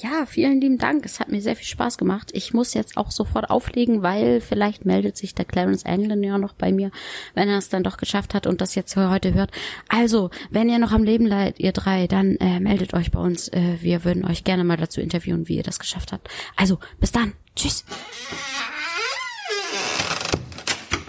[0.03, 1.07] Ja, vielen lieben Dank.
[1.07, 2.31] Es hat mir sehr viel Spaß gemacht.
[2.35, 6.53] Ich muss jetzt auch sofort auflegen, weil vielleicht meldet sich der Clarence Anglin ja noch
[6.53, 6.91] bei mir,
[7.35, 9.53] wenn er es dann doch geschafft hat und das jetzt heute hört.
[9.89, 13.49] Also, wenn ihr noch am Leben seid, ihr drei, dann äh, meldet euch bei uns.
[13.49, 16.29] Äh, wir würden euch gerne mal dazu interviewen, wie ihr das geschafft habt.
[16.57, 17.33] Also, bis dann.
[17.55, 17.85] Tschüss.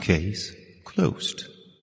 [0.02, 1.57] Case closed.